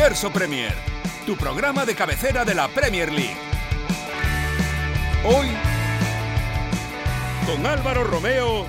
[0.00, 0.72] Universo Premier,
[1.26, 3.36] tu programa de cabecera de la Premier League.
[5.26, 5.48] Hoy,
[7.44, 8.64] con Álvaro Romeo,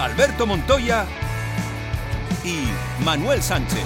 [0.00, 1.06] Alberto Montoya
[2.42, 2.64] y
[3.04, 3.84] Manuel Sánchez.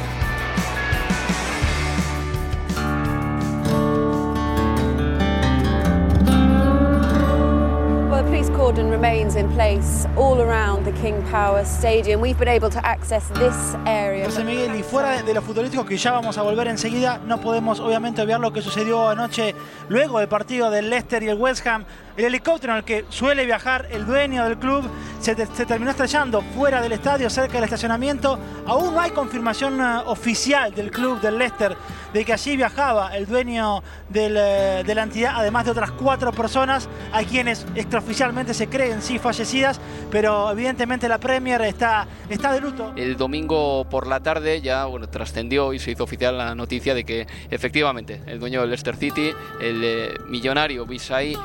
[8.19, 12.21] Well, the police cordon remains in place all around the King Power Stadium.
[12.21, 14.27] We've been able to access this area.
[14.27, 17.79] José Miguel, y fuera de, lo futbolístico que ya vamos a volver enseguida, no podemos
[17.79, 19.55] obviamente obviar lo que sucedió anoche
[19.89, 21.85] luego del partido del Leicester y el West Ham.
[22.19, 24.83] El helicóptero en el que suele viajar el dueño del club
[25.21, 28.41] se, te- se terminó estrellando fuera del estadio, cerca del estacionamiento.
[28.67, 31.77] Aún no hay confirmación eh, oficial del club del Leicester
[32.13, 36.33] de que allí viajaba el dueño del, eh, de la entidad, además de otras cuatro
[36.33, 39.79] personas, a quienes extraoficialmente se creen sí fallecidas,
[40.11, 42.93] pero evidentemente la Premier está, está de luto.
[42.97, 47.27] El domingo por la tarde ya trascendió y se hizo oficial la noticia de que
[47.51, 49.31] efectivamente el dueño del Leicester City,
[49.61, 51.37] el eh, millonario Visay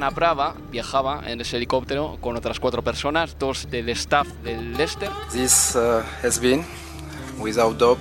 [0.00, 5.10] Srivadana Prava, viajaba en ese helicóptero con otras cuatro personas, dos del staff del Leicester.
[5.30, 6.64] This uh, has been,
[7.38, 7.98] without doubt,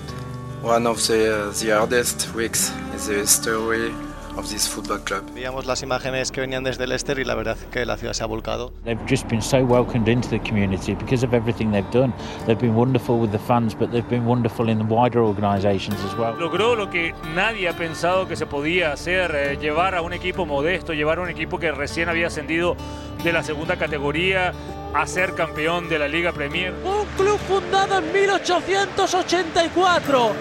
[0.64, 3.92] one of the, uh, the hardest weeks in the history
[4.40, 5.24] of this football club.
[5.34, 8.26] Veíamos las imágenes que venían desde Leicester y la verdad que la ciudad se ha
[8.26, 8.72] volcado.
[8.86, 12.14] They've just been so welcomed into the community because of everything they've done.
[12.46, 16.16] They've been wonderful with the fans, but they've been wonderful in the wider organisations as
[16.18, 16.36] well.
[16.40, 20.46] logró lo que nadie ha pensado que se podía hacer, eh, llevar a un equipo
[20.46, 22.78] modesto, llevar a un equipo que recién había ascendido
[23.24, 24.54] de la segunda categoría
[24.94, 26.74] a ser campeón de la Liga Premier.
[26.86, 30.32] Un club fundado en 1884.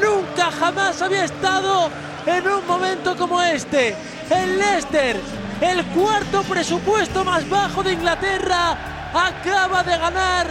[0.00, 1.90] Nunca jamás había estado
[2.36, 3.94] en un momento como este.
[4.30, 5.16] El Leicester,
[5.60, 10.46] el cuarto presupuesto más bajo de Inglaterra, acaba de ganar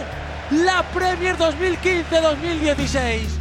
[0.50, 3.40] la Premier 2015-2016.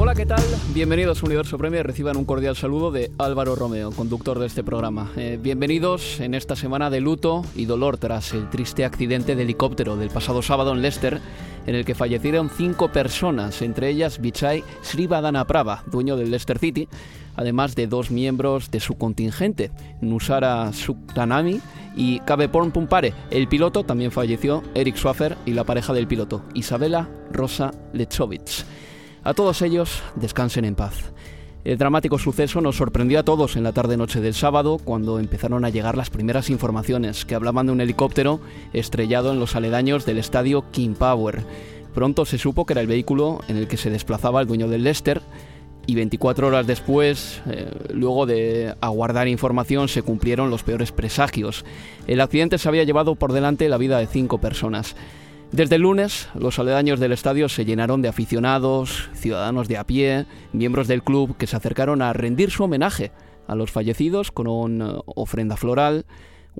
[0.00, 0.40] Hola, ¿qué tal?
[0.72, 1.84] Bienvenidos a Universo Premier.
[1.84, 5.10] Reciban un cordial saludo de Álvaro Romeo, conductor de este programa.
[5.16, 9.96] Eh, bienvenidos en esta semana de luto y dolor tras el triste accidente de helicóptero
[9.96, 11.20] del pasado sábado en Leicester,
[11.68, 16.88] en el que fallecieron cinco personas, entre ellas Vichai Srivadanaprava, dueño del Leicester City,
[17.36, 19.70] además de dos miembros de su contingente,
[20.00, 21.60] Nusara Suktanami
[21.94, 23.12] y Kabeporn Pumpare.
[23.30, 28.64] El piloto también falleció, Eric Swaffer, y la pareja del piloto, Isabela Rosa Lechovitz.
[29.22, 31.12] A todos ellos, descansen en paz.
[31.64, 35.70] El dramático suceso nos sorprendió a todos en la tarde-noche del sábado cuando empezaron a
[35.70, 38.40] llegar las primeras informaciones que hablaban de un helicóptero
[38.72, 41.44] estrellado en los aledaños del estadio King Power.
[41.94, 44.84] Pronto se supo que era el vehículo en el que se desplazaba el dueño del
[44.84, 45.20] Leicester
[45.88, 51.64] y 24 horas después, eh, luego de aguardar información, se cumplieron los peores presagios.
[52.06, 54.94] El accidente se había llevado por delante la vida de cinco personas.
[55.52, 60.26] Desde el lunes, los aledaños del estadio se llenaron de aficionados, ciudadanos de a pie,
[60.52, 63.12] miembros del club que se acercaron a rendir su homenaje
[63.46, 66.04] a los fallecidos con una ofrenda floral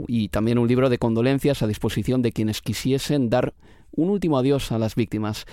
[0.06, 3.52] y también un libro de condolencias a disposición de quienes quisiesen dar
[3.92, 5.44] un último adiós a las víctimas.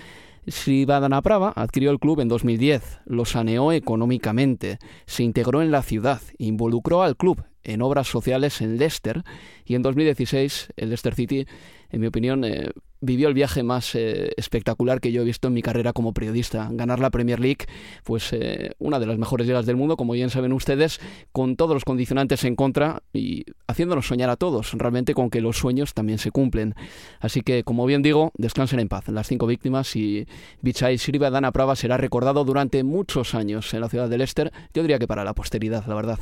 [0.48, 7.04] Srivadanaprava adquirió el club en 2010, lo saneó económicamente, se integró en la ciudad, involucró
[7.04, 9.24] al club en obras sociales en Leicester
[9.65, 11.48] y en 2016 el Leicester City,
[11.95, 15.53] en mi opinión, eh, vivió el viaje más eh, espectacular que yo he visto en
[15.53, 16.68] mi carrera como periodista.
[16.69, 17.68] Ganar la Premier League,
[18.03, 21.00] pues eh, una de las mejores ligas del mundo, como bien saben ustedes,
[21.31, 25.57] con todos los condicionantes en contra y haciéndonos soñar a todos, realmente con que los
[25.57, 26.75] sueños también se cumplen.
[27.21, 30.27] Así que, como bien digo, descansen en paz las cinco víctimas y
[30.62, 35.00] Vichai Srivadana Prava será recordado durante muchos años en la ciudad de Leicester, yo diría
[35.00, 36.19] que para la posteridad, la verdad.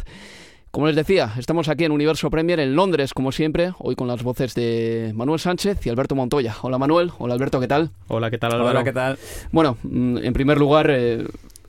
[0.73, 4.23] Como les decía, estamos aquí en Universo Premier en Londres, como siempre, hoy con las
[4.23, 6.55] voces de Manuel Sánchez y Alberto Montoya.
[6.63, 7.91] Hola Manuel, hola Alberto, ¿qué tal?
[8.07, 8.71] Hola, ¿qué tal Álvaro?
[8.71, 9.19] Hola, ¿qué tal?
[9.51, 11.27] Bueno, mm, en primer lugar, eh,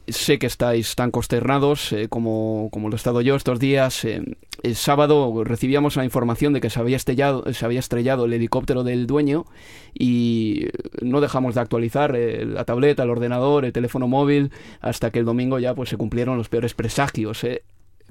[0.08, 4.06] sé que estáis tan consternados eh, como, como lo he estado yo estos días.
[4.06, 4.22] Eh,
[4.62, 8.84] el sábado recibíamos la información de que se había, estrellado, se había estrellado el helicóptero
[8.84, 9.44] del dueño
[9.92, 10.68] y
[11.02, 14.50] no dejamos de actualizar eh, la tableta, el ordenador, el teléfono móvil,
[14.80, 17.44] hasta que el domingo ya pues se cumplieron los peores presagios.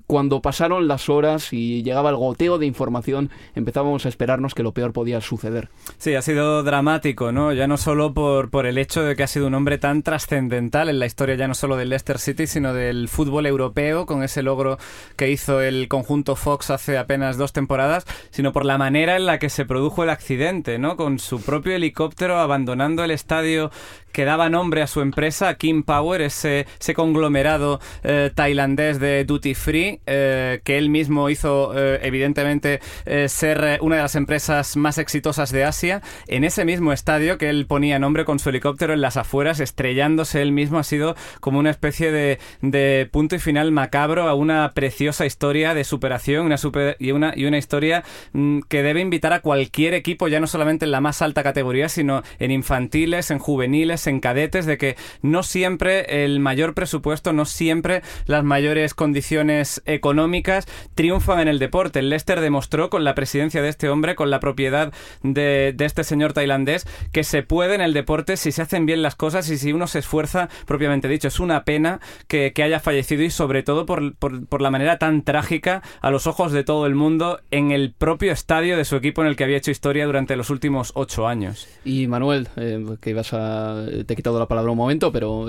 [0.08, 4.74] Cuando pasaron las horas y llegaba el goteo de información, empezábamos a esperarnos que lo
[4.74, 5.70] peor podía suceder.
[5.98, 7.54] Sí, ha sido dramático, ¿no?
[7.54, 10.90] Ya no solo por, por el hecho de que ha sido un hombre tan trascendental
[10.90, 14.44] en la historia, ya no solo del Leicester City, sino del fútbol europeo, con ese
[14.44, 14.78] logro
[15.16, 19.40] que hizo el conjunto Fox hace apenas dos temporadas, sino por la manera en la
[19.40, 20.98] que se produjo el accidente, ¿no?
[20.98, 23.72] Con su propio helicóptero abandonando el estadio
[24.14, 26.66] que daba nombre a su empresa, King Power, ese,
[26.96, 32.80] conglomerado eh, tailandés de duty free, eh, que él mismo hizo, eh, evidentemente,
[33.28, 37.66] ser una de las empresas más exitosas de Asia, en ese mismo estadio que él
[37.66, 41.70] ponía nombre con su helicóptero en las afueras, estrellándose él mismo, ha sido como una
[41.70, 46.96] especie de, de punto y final macabro a una preciosa historia de superación una super-
[47.00, 50.86] y, una, y una historia mm, que debe invitar a cualquier equipo, ya no solamente
[50.86, 55.44] en la más alta categoría, sino en infantiles, en juveniles, en cadetes, de que no
[55.44, 62.00] siempre el mayor presupuesto, no siempre las mayores condiciones económicas triunfan en el deporte.
[62.00, 66.04] El Leicester demostró con la presidencia de este hombre, con la propiedad de, de este
[66.04, 69.58] señor tailandés, que se puede en el deporte si se hacen bien las cosas y
[69.58, 71.28] si uno se esfuerza, propiamente dicho.
[71.28, 75.24] Es una pena que, haya fallecido y sobre todo por, por, por la manera tan
[75.24, 79.22] trágica a los ojos de todo el mundo en el propio estadio de su equipo
[79.22, 81.68] en el que había hecho historia durante los últimos ocho años.
[81.84, 83.86] Y Manuel, eh, que ibas a...
[84.06, 85.48] te he quitado la palabra un momento, pero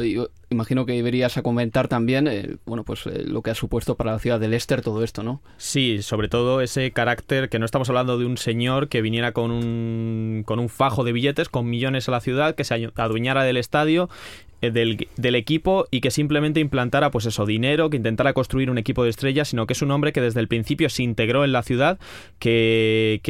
[0.55, 4.13] imagino que irías a comentar también, eh, bueno, pues eh, lo que ha supuesto para
[4.13, 5.43] la ciudad de Leicester todo esto, ¿no?
[5.59, 9.51] Sí, sobre todo ese carácter que no estamos hablando de un señor que viniera con
[9.51, 13.57] un, con un fajo de billetes, con millones a la ciudad, que se adueñara del
[13.57, 14.09] estadio,
[14.65, 19.03] eh, del, equipo y que simplemente implantara pues eso, dinero, que intentara construir un equipo
[19.03, 21.63] de estrellas, sino que es un hombre que desde el principio se integró en la
[21.63, 21.99] ciudad,
[22.39, 23.21] que,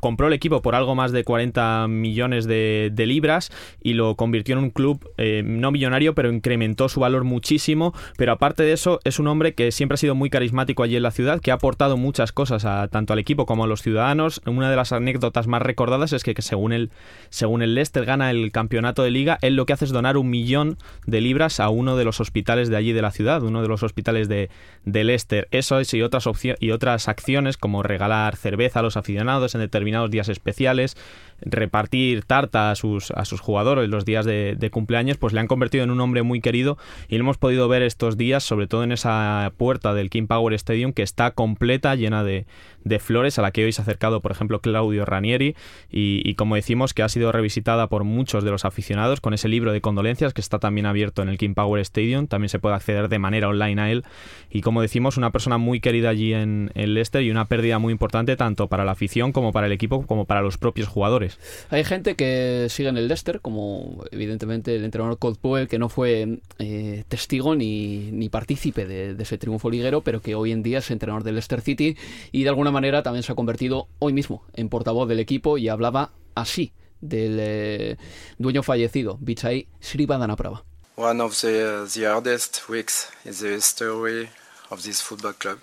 [0.00, 3.50] compró el equipo por algo más de 40 millones de, libras
[3.80, 5.08] y lo convirtió en un club
[5.44, 7.94] no millonario, pero incrementó su valor muchísimo.
[8.16, 11.02] Pero aparte de eso, es un hombre que siempre ha sido muy carismático allí en
[11.02, 14.40] la ciudad, que ha aportado muchas cosas a, tanto al equipo como a los ciudadanos.
[14.46, 16.90] Una de las anécdotas más recordadas es que, que según, el,
[17.28, 20.30] según el Leicester gana el campeonato de liga, él lo que hace es donar un
[20.30, 23.68] millón de libras a uno de los hospitales de allí de la ciudad, uno de
[23.68, 24.48] los hospitales de,
[24.84, 25.48] Leicester.
[25.50, 26.28] Eso es, y otras,
[26.60, 30.96] y otras acciones como regalar cerveza a los aficionados en determinados días especiales,
[31.40, 35.84] repartir tarta a sus, a sus jugadores los días de, cumpleaños, pues le han convertido
[35.84, 38.92] en un hombre muy querido y lo hemos podido ver estos días, sobre todo en
[38.92, 42.46] esa puerta del King Power Stadium que está completa, llena de,
[42.84, 45.54] de flores, a la que hoy se ha acercado, por ejemplo, Claudio Ranieri.
[45.90, 49.48] Y, y como decimos, que ha sido revisitada por muchos de los aficionados con ese
[49.48, 52.74] libro de condolencias que está también abierto en el King Power Stadium, también se puede
[52.74, 54.04] acceder de manera online a él.
[54.50, 57.92] Y como decimos, una persona muy querida allí en, en Leicester y una pérdida muy
[57.92, 61.27] importante tanto para la afición como para el equipo como para los propios jugadores.
[61.70, 65.88] Hay gente que sigue en el Leicester, como evidentemente el entrenador Colt Powell, que no
[65.88, 70.78] fue eh, testigo ni, ni partícipe de, ese triunfo liguero, pero que hoy en día
[70.78, 71.96] es entrenador del Leicester City
[72.32, 75.68] y de alguna manera también se ha convertido hoy mismo en portavoz del equipo y
[75.68, 77.96] hablaba así del eh,
[78.38, 80.64] dueño fallecido, Bichai Srivadanaprava.
[80.96, 84.28] One of the, the hardest weeks in the history
[84.70, 85.58] of this football club.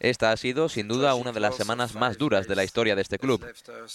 [0.00, 3.02] Esta ha sido, sin duda, una de las semanas más duras de la historia de
[3.02, 3.44] este club.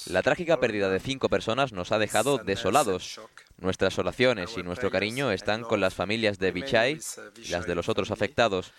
[0.07, 3.19] La trágica pérdida de cinco personas nos ha dejado desolados.
[3.57, 6.99] Nuestras oraciones y nuestro cariño están con las familias de Bichai
[7.37, 8.73] y las de los otros afectados.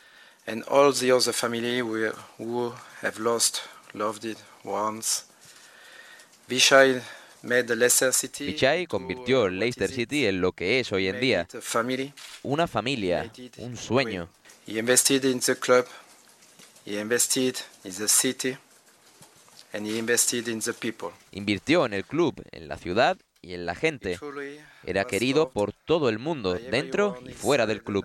[8.38, 11.48] Bichai convirtió Leicester City en lo que es hoy en día.
[12.42, 14.28] Una familia, un sueño.
[14.66, 15.86] He invested in the club,
[16.84, 18.56] he invested in the city,
[19.72, 21.10] and he invested in the people.
[21.32, 24.18] Invirtió en el club, en la ciudad y en la gente.
[24.84, 28.04] Era querido por todo el mundo, dentro y fuera del club.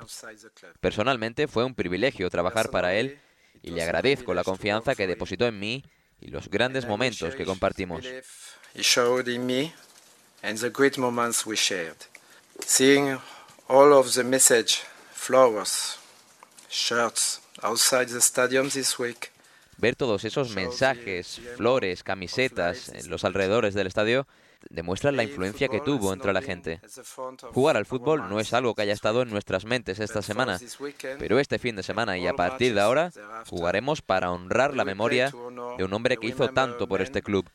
[0.80, 3.20] Personalmente fue un privilegio trabajar para él
[3.62, 5.84] y le agradezco la confianza que depositó en mí
[6.22, 8.06] y los grandes momentos que compartimos.
[12.66, 13.18] Seeing
[13.70, 14.82] all of the message,
[15.14, 15.98] flowers,
[16.70, 19.32] shirts outside the stadium this week.
[19.78, 24.28] Ver todos esos mensajes, flores, camisetas en los alrededores del estadio
[24.70, 26.82] demuestra la influencia que tuvo entre la gente.
[27.54, 30.60] Jugar al fútbol no es algo que haya estado en nuestras mentes esta semana,
[31.18, 33.12] pero este fin de semana y a partir de ahora
[33.48, 35.32] jugaremos para honrar la memoria
[35.78, 37.46] de un hombre que hizo tanto por este club.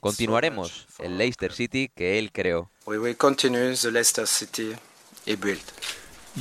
[0.00, 2.70] Continuaremos el Leicester City que él creó.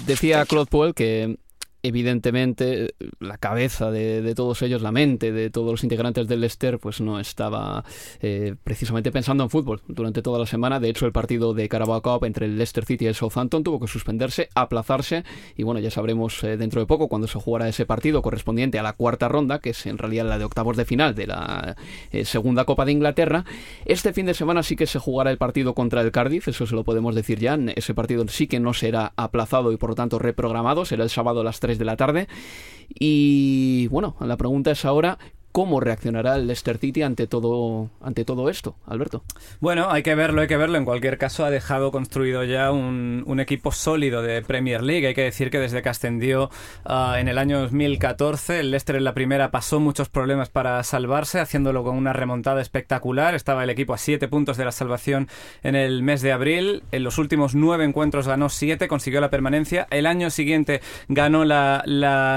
[0.05, 1.37] Decía Claude Puel que
[1.83, 7.01] evidentemente la cabeza de, todos ellos, la mente de todos los integrantes del Leicester, pues
[7.01, 7.83] no estaba
[8.21, 10.79] eh, precisamente pensando en fútbol durante toda la semana.
[10.79, 13.81] De hecho, el partido de Carabao Cup entre el Leicester City y el Southampton tuvo
[13.81, 15.25] que suspenderse, aplazarse
[15.57, 18.83] y bueno, ya sabremos eh, dentro de poco cuando se jugará ese partido correspondiente a
[18.83, 21.75] la cuarta ronda, que es en realidad la de octavos de final de la
[22.11, 23.43] eh, segunda Copa de Inglaterra.
[23.83, 26.75] Este fin de semana sí que se jugará el partido contra el Cardiff, eso se
[26.75, 27.59] lo podemos decir ya.
[27.75, 31.41] Ese partido sí que no será aplazado y por lo tanto reprogramado, será el sábado
[31.41, 32.27] a las 3 de la tarde.
[32.89, 35.17] Y bueno, la pregunta es ahora,
[35.53, 39.23] ¿Cómo reaccionará el Leicester City ante todo, ante todo esto, Alberto?
[39.59, 40.79] Bueno, hay que verlo, hay que verlo.
[40.79, 45.05] En cualquier caso, ha dejado construido ya un, equipo sólido de Premier League.
[45.05, 46.49] Hay que decir que desde que ascendió
[46.85, 51.39] ah, en el año 2014, el Leicester en la primera pasó muchos problemas para salvarse,
[51.39, 53.35] haciéndolo con una remontada espectacular.
[53.35, 55.27] Estaba el equipo a siete puntos de la salvación
[55.61, 56.81] en el mes de abril.
[56.91, 59.85] En los últimos nueve encuentros ganó siete, consiguió la permanencia.
[59.91, 61.83] El año siguiente ganó la,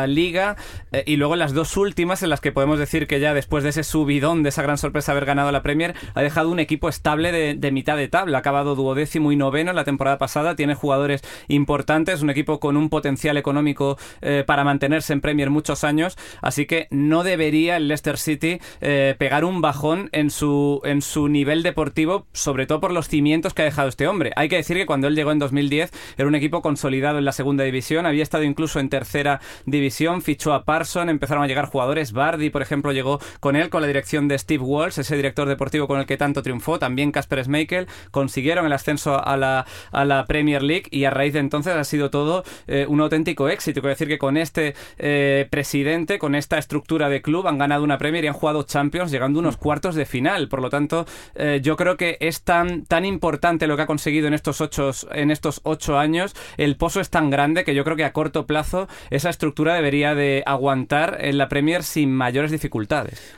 [0.06, 0.56] Liga
[0.92, 3.70] eh, y luego las dos últimas en las que podemos decir que ya después de
[3.70, 7.32] ese subidón, de esa gran sorpresa haber ganado la Premier, ha dejado un equipo estable
[7.32, 8.38] de, mitad de tabla.
[8.38, 10.56] Ha acabado duodécimo y noveno en la temporada pasada.
[10.56, 15.84] Tiene jugadores importantes, un equipo con un potencial económico eh, para mantenerse en Premier muchos
[15.84, 16.16] años.
[16.40, 21.28] Así que no debería el Leicester City eh, pegar un bajón en su, en su
[21.28, 24.32] nivel deportivo, sobre todo por los cimientos que ha dejado este hombre.
[24.36, 27.32] Hay que decir que cuando él llegó en 2010 era un equipo consolidado en la
[27.32, 32.12] segunda división, había estado incluso en tercera división, fichó a Parson, empezaron a llegar jugadores,
[32.12, 35.86] Bardi, por ejemplo, llegó con él, con la dirección de Steve Walsh, ese director deportivo
[35.86, 40.24] con el que tanto triunfó, también Casper Schmeichel, consiguieron el ascenso a la, a la
[40.26, 43.80] Premier League y a raíz de entonces ha sido todo eh, un auténtico éxito.
[43.80, 47.98] Quiero decir que con este eh, presidente, con esta estructura de club, han ganado una
[47.98, 50.48] Premier y han jugado Champions, llegando a unos cuartos de final.
[50.48, 54.26] Por lo tanto, eh, yo creo que es tan, tan importante lo que ha conseguido
[54.26, 57.96] en estos, ocho, en estos ocho años, el pozo es tan grande que yo creo
[57.96, 62.85] que a corto plazo esa estructura debería de aguantar en la Premier sin mayores dificultades.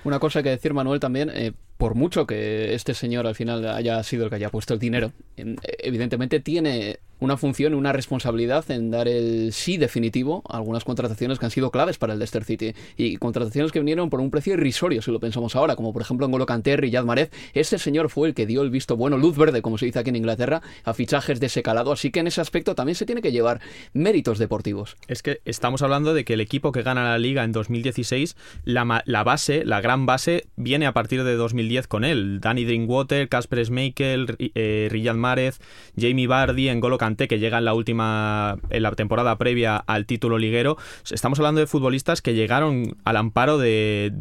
[0.04, 4.02] Una cosa que decir, Manuel, también, eh, por mucho que este señor al final haya
[4.02, 8.90] sido el que haya puesto el dinero, evidentemente tiene una función y una responsabilidad en
[8.90, 12.74] dar el sí definitivo a algunas contrataciones que han sido claves para el Leicester City
[12.96, 16.26] y contrataciones que vinieron por un precio irrisorio si lo pensamos ahora, como por ejemplo
[16.26, 17.30] en Golo Kanté, Riyad Mahrez.
[17.54, 20.10] Ese señor fue el que dio el visto bueno, luz verde, como se dice aquí
[20.10, 23.22] en Inglaterra, a fichajes de ese calado, así que en ese aspecto también se tiene
[23.22, 23.60] que llevar
[23.92, 24.96] méritos deportivos.
[25.08, 29.02] Es que estamos hablando de que el equipo que gana la liga en 2016, la,
[29.04, 32.40] la base, la gran base, viene a partir de 2010 con él.
[32.40, 35.58] Danny Drinkwater, Casper Schmeichel, eh, Riyad Mahrez,
[35.96, 40.38] Jamie Vardy, Golo Kanté que llega en la última, en la temporada previa al título
[40.38, 40.76] liguero.
[41.10, 44.12] Estamos hablando de futbolistas que llegaron al amparo del,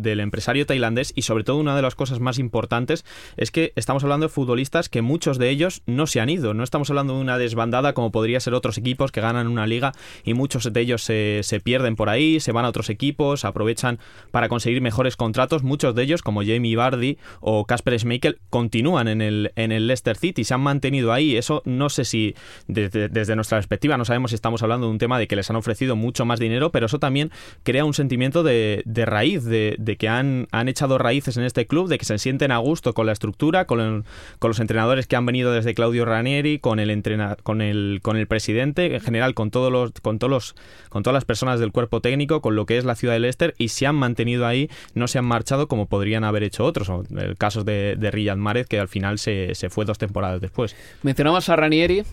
[0.00, 3.04] del empresario tailandés y sobre todo una de las cosas más importantes
[3.36, 6.54] es que estamos hablando de futbolistas que muchos de ellos no se han ido.
[6.54, 9.92] No estamos hablando de una desbandada como podría ser otros equipos que ganan una liga
[10.24, 13.98] y muchos de ellos se, se pierden por ahí, se van a otros equipos, aprovechan
[14.30, 15.62] para conseguir mejores contratos.
[15.62, 20.16] Muchos de ellos, como Jamie Vardy o Casper Schmeichel, continúan en el, en el Leicester
[20.16, 21.36] City, se han mantenido ahí.
[21.36, 22.33] Eso no sé si
[22.66, 25.56] desde, nuestra perspectiva no sabemos si estamos hablando de un tema de que les han
[25.56, 27.30] ofrecido mucho más dinero, pero eso también
[27.62, 31.98] crea un sentimiento de, raíz, de, que han, han echado raíces en este club, de
[31.98, 34.04] que se sienten a gusto con la estructura, con,
[34.38, 36.94] con los entrenadores que han venido desde Claudio Ranieri, con el
[37.42, 40.54] con el con el presidente, en general con todos los con todos los
[40.88, 43.54] con todas las personas del cuerpo técnico, con lo que es la ciudad de Leicester
[43.58, 47.36] y se han mantenido ahí, no se han marchado como podrían haber hecho otros, el
[47.36, 50.76] caso de, de Riyad Mahrez que al final se, se fue dos temporadas después.
[51.02, 52.04] Mencionabas a Ranieri,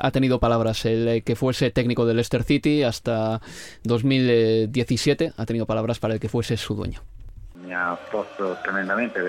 [0.00, 0.84] ha tenido palabras.
[0.84, 3.40] El eh, que fuese técnico del Leicester City hasta
[3.84, 7.00] 2017 ha tenido palabras para el que fuese su dueño.
[7.54, 7.98] Me ha
[8.62, 9.20] tremendamente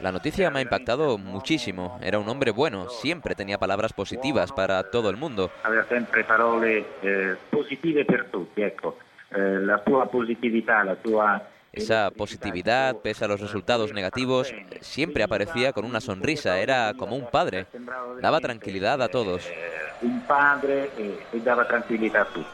[0.00, 1.98] la noticia me ha impactado muchísimo.
[2.00, 5.50] Era un hombre bueno, siempre tenía palabras positivas para todo el mundo.
[5.64, 8.96] Había siempre parole eh, positive per tutti, ecco.
[9.30, 15.72] Eh, la sua positività, la sua esa positividad, pese a los resultados negativos, siempre aparecía
[15.72, 17.66] con una sonrisa, era como un padre.
[18.22, 19.44] Daba tranquilidad a todos.
[20.02, 22.46] Un padre eh, y daba tranquilidad a todos.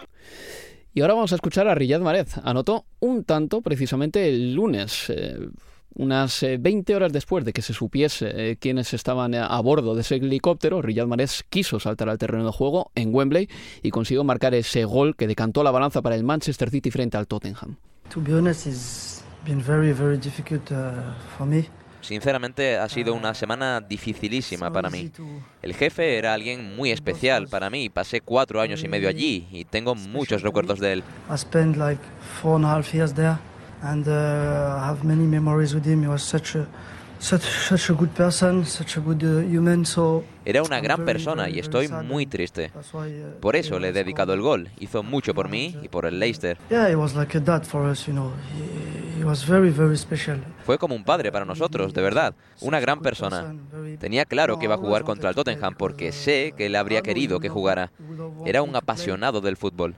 [0.93, 2.39] Y ahora vamos a escuchar a Riyad Mahrez.
[2.45, 5.11] Anotó un tanto precisamente el lunes.
[5.11, 5.39] Eh,
[5.97, 10.17] unas 20 eh, horas después de que se supiese quiénes estaban a bordo de ese
[10.17, 13.49] helicóptero, Riyad Mahrez quiso saltar al terreno de juego en Wembley
[13.81, 17.29] y consiguió marcar ese gol que decantó la balanza para el Manchester City frente al
[17.29, 17.77] Tottenham.
[18.11, 21.69] To be honest, is been very, very difficult uh, for me.
[22.01, 25.11] Sinceramente ha sido una semana dificilísima para mí.
[25.63, 27.89] El jefe era alguien muy especial para mí.
[27.89, 31.05] Pasé cuatro años y medio allí y tengo muchos recuerdos de él.
[31.31, 31.37] I
[37.33, 37.37] uh,
[40.01, 42.71] uh, Era una gran persona y estoy muy triste.
[43.41, 44.69] Por eso le he dedicado el gol.
[44.79, 46.59] Hizo mucho por mí y por el Leicester.
[46.71, 48.07] yeah, he was like a dad for us.
[48.07, 50.39] You know, he, he was very, very special.
[50.65, 52.35] Fue como un padre para nosotros, de verdad.
[52.61, 53.55] Una gran persona.
[53.99, 57.41] Tenía claro que iba a jugar contra el Tottenham porque sé que él habría querido
[57.41, 57.91] que jugara.
[58.45, 59.95] Era un apasionado del fútbol.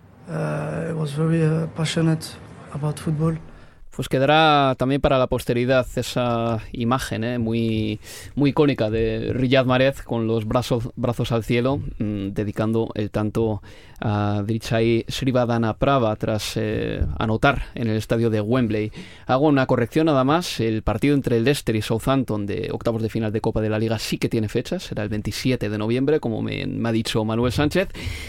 [3.97, 7.39] Pues quedará también para la posteridad esa imagen ¿eh?
[7.39, 7.99] muy,
[8.35, 13.63] muy icónica de Riyad Mahrez con los brazos, brazos al cielo, mmm, dedicando el tanto
[13.99, 18.93] a Drichai Srivadana Prava tras eh, anotar en el estadio de Wembley.
[19.25, 23.33] Hago una corrección nada más, el partido entre Leicester y Southampton de octavos de final
[23.33, 26.43] de Copa de la Liga sí que tiene fecha, será el 27 de noviembre, como
[26.43, 27.89] me, me ha dicho Manuel Sánchez,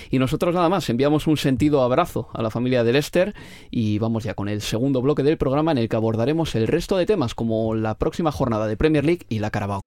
[0.09, 3.35] y nosotros nada más enviamos un sentido abrazo a la familia de Leicester
[3.69, 6.97] y vamos ya con el segundo bloque del programa en el que abordaremos el resto
[6.97, 9.81] de temas como la próxima jornada de Premier League y la Carabao.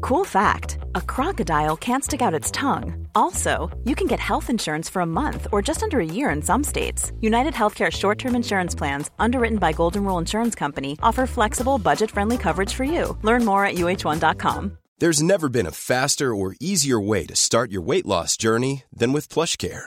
[0.00, 3.06] Cool fact a crocodile can't stick out its tongue.
[3.14, 6.42] Also, you can get health insurance for a month or just under a year in
[6.42, 7.12] some states.
[7.20, 12.10] United Healthcare short term insurance plans, underwritten by Golden Rule Insurance Company, offer flexible, budget
[12.10, 13.16] friendly coverage for you.
[13.22, 14.78] Learn more at uh1.com.
[14.98, 19.12] There's never been a faster or easier way to start your weight loss journey than
[19.12, 19.86] with PlushCare.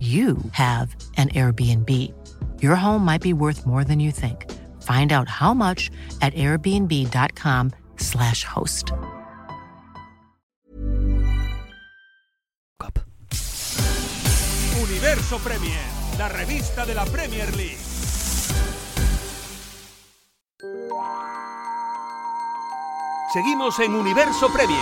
[0.00, 2.12] you have an Airbnb.
[2.60, 4.52] Your home might be worth more than you think.
[4.82, 8.92] Find out how much at airbnb.com/slash host.
[14.78, 15.80] Universo Premier,
[16.18, 17.78] la revista de la Premier League.
[23.32, 24.76] Seguimos en Universo Premier.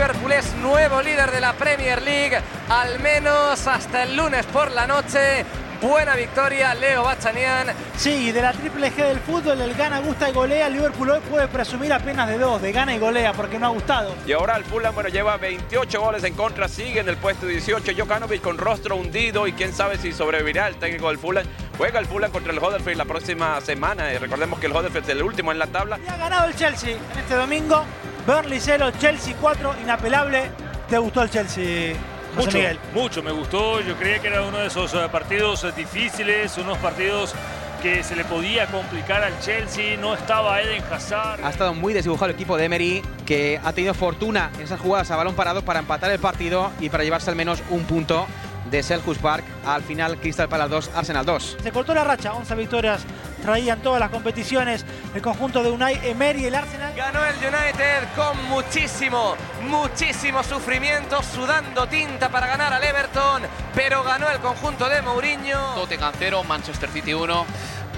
[0.00, 2.38] Liverpool es nuevo líder de la Premier League,
[2.70, 5.44] al menos hasta el lunes por la noche.
[5.82, 7.66] Buena victoria, Leo Bachanian.
[7.98, 10.68] Sí, de la triple G del fútbol, el gana, gusta y golea.
[10.68, 13.68] El Liverpool hoy puede presumir apenas de dos, de gana y golea, porque no ha
[13.68, 14.14] gustado.
[14.26, 17.92] Y ahora el Fulham, bueno, lleva 28 goles en contra, sigue en el puesto 18.
[17.94, 21.44] Jokanovic con rostro hundido y quién sabe si sobrevivirá el técnico del Fulham.
[21.76, 24.10] Juega el Fulham contra el Huddersfield la próxima semana.
[24.14, 25.98] Y recordemos que el Huddersfield es el último en la tabla.
[26.02, 27.84] Y ha ganado el Chelsea en este domingo.
[28.26, 30.50] Burnley 0, Chelsea 4, inapelable.
[30.88, 31.94] ¿Te gustó el Chelsea?
[32.34, 32.78] José Mucho, Miguel.
[32.94, 33.80] mucho me gustó.
[33.80, 37.34] Yo creía que era uno de esos eh, partidos eh, difíciles, unos partidos
[37.82, 39.96] que se le podía complicar al Chelsea.
[39.96, 41.44] No estaba Eden Hazard.
[41.44, 45.10] Ha estado muy desdibujado el equipo de Emery, que ha tenido fortuna en esas jugadas
[45.10, 48.26] a balón parado para empatar el partido y para llevarse al menos un punto
[48.70, 49.44] de Selhurst Park.
[49.66, 51.56] Al final, Crystal Palace 2, Arsenal 2.
[51.62, 53.00] Se cortó la racha, 11 victorias
[53.40, 54.84] traían todas las competiciones.
[55.14, 56.94] El conjunto de Unai Emery y el Arsenal.
[56.94, 59.34] Ganó el United con muchísimo,
[59.68, 63.42] muchísimo sufrimiento, sudando tinta para ganar al Everton,
[63.74, 65.74] pero ganó el conjunto de Mourinho.
[65.74, 67.46] Tottenham 0, Manchester City 1.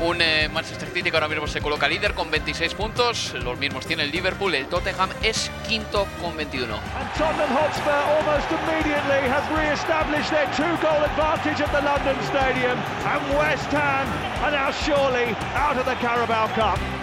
[0.01, 3.35] Un eh, Manchester City que ahora mismo se coloca líder con 26 puntos.
[3.35, 4.55] Los mismos tiene el Liverpool.
[4.55, 6.75] El Tottenham es quinto con 21.
[6.75, 12.79] And Tottenham Hotspur almost immediately has re-established their two-goal advantage at the London Stadium.
[13.07, 14.09] And West Ham
[14.43, 17.02] are now surely out of the Carabao Cup.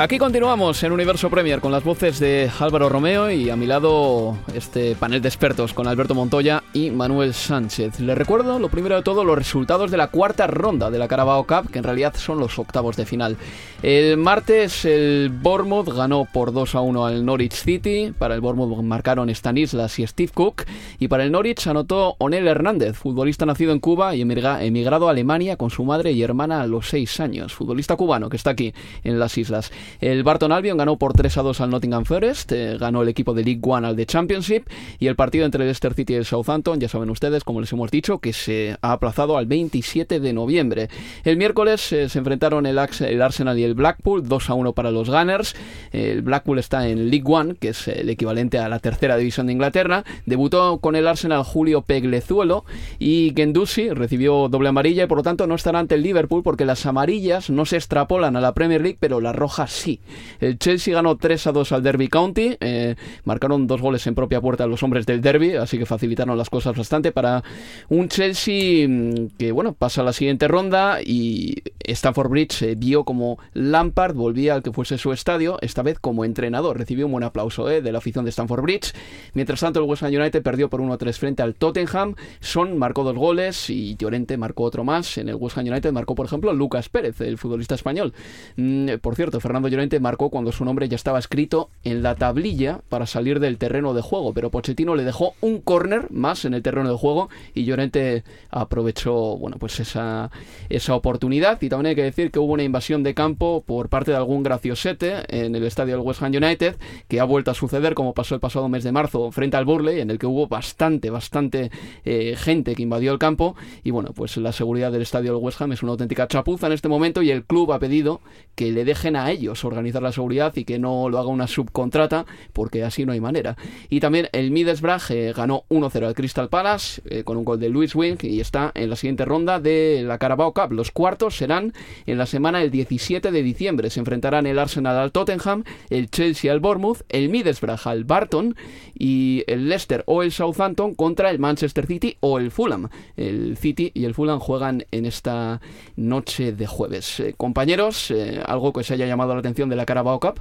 [0.00, 4.38] Aquí continuamos en Universo Premier con las voces de Álvaro Romeo y a mi lado
[4.54, 8.00] este panel de expertos con Alberto Montoya y Manuel Sánchez.
[8.00, 11.46] Les recuerdo, lo primero de todo, los resultados de la cuarta ronda de la Carabao
[11.46, 13.36] Cup, que en realidad son los octavos de final.
[13.82, 18.14] El martes el Bournemouth ganó por 2 a 1 al Norwich City.
[18.18, 20.64] Para el Bournemouth marcaron Stanislas y Steve Cook.
[20.98, 25.58] Y para el Norwich anotó Onel Hernández, futbolista nacido en Cuba y emigrado a Alemania
[25.58, 27.52] con su madre y hermana a los 6 años.
[27.52, 28.72] Futbolista cubano que está aquí
[29.04, 29.70] en las islas.
[30.00, 33.34] El Barton Albion ganó por 3 a 2 al Nottingham Forest, eh, ganó el equipo
[33.34, 34.64] de League One al de Championship
[34.98, 37.90] y el partido entre Leicester City y el Southampton, ya saben ustedes, como les hemos
[37.90, 40.88] dicho, que se ha aplazado al 27 de noviembre.
[41.24, 44.90] El miércoles eh, se enfrentaron el, el, Arsenal y el Blackpool, 2 a 1 para
[44.90, 45.54] los Gunners.
[45.92, 49.52] El Blackpool está en League One, que es el equivalente a la tercera división de
[49.52, 50.04] Inglaterra.
[50.26, 52.64] Debutó con el Arsenal Julio Peglezuelo
[52.98, 56.64] y Gendusi recibió doble amarilla y por lo tanto no estará ante el Liverpool porque
[56.64, 60.00] las amarillas no se extrapolan a la Premier League, pero las rojas sí.
[60.40, 62.56] El Chelsea ganó 3 a 2 al Derby County.
[62.60, 66.50] Eh, marcaron dos goles en propia puerta los hombres del Derby, así que facilitaron las
[66.50, 67.42] cosas bastante para
[67.88, 73.04] un Chelsea mm, que, bueno, pasa a la siguiente ronda y Stamford Bridge eh, vio
[73.04, 76.78] como Lampard volvía al que fuese su estadio, esta vez como entrenador.
[76.78, 78.92] Recibió un buen aplauso eh, de la afición de Stamford Bridge.
[79.34, 82.14] Mientras tanto, el West Ham United perdió por 1-3 frente al Tottenham.
[82.40, 85.18] Son marcó dos goles y Llorente marcó otro más.
[85.18, 88.12] En el West Ham United marcó, por ejemplo, Lucas Pérez, el futbolista español.
[88.56, 92.80] Mm, por cierto, Fernando Llorente marcó cuando su nombre ya estaba escrito en la tablilla
[92.88, 96.62] para salir del terreno de juego, pero Pochettino le dejó un córner más en el
[96.62, 100.30] terreno de juego y Llorente aprovechó, bueno, pues esa,
[100.68, 101.60] esa oportunidad.
[101.60, 104.42] Y también hay que decir que hubo una invasión de campo por parte de algún
[104.42, 106.76] graciosete en el estadio del West Ham United
[107.08, 110.00] que ha vuelto a suceder como pasó el pasado mes de marzo frente al Burley
[110.00, 111.70] en el que hubo bastante, bastante
[112.04, 113.56] eh, gente que invadió el campo.
[113.82, 116.72] Y bueno, pues la seguridad del estadio del West Ham es una auténtica chapuza en
[116.72, 118.20] este momento y el club ha pedido
[118.54, 122.26] que le dejen a ellos organizar la seguridad y que no lo haga una subcontrata,
[122.52, 123.56] porque así no hay manera.
[123.88, 127.68] Y también el Middlesbrough eh, ganó 1-0 al Crystal Palace eh, con un gol de
[127.68, 130.72] Luis Wink y está en la siguiente ronda de la Carabao Cup.
[130.72, 131.72] Los cuartos serán
[132.06, 133.90] en la semana del 17 de diciembre.
[133.90, 138.56] Se enfrentarán el Arsenal al Tottenham, el Chelsea al Bournemouth, el Middlesbrough al Barton
[138.98, 142.88] y el Leicester o el Southampton contra el Manchester City o el Fulham.
[143.16, 145.60] El City y el Fulham juegan en esta
[145.96, 147.20] noche de jueves.
[147.20, 148.12] Eh, compañeros,
[148.44, 150.40] algo que se haya llamado la atención de la Carabao Cup.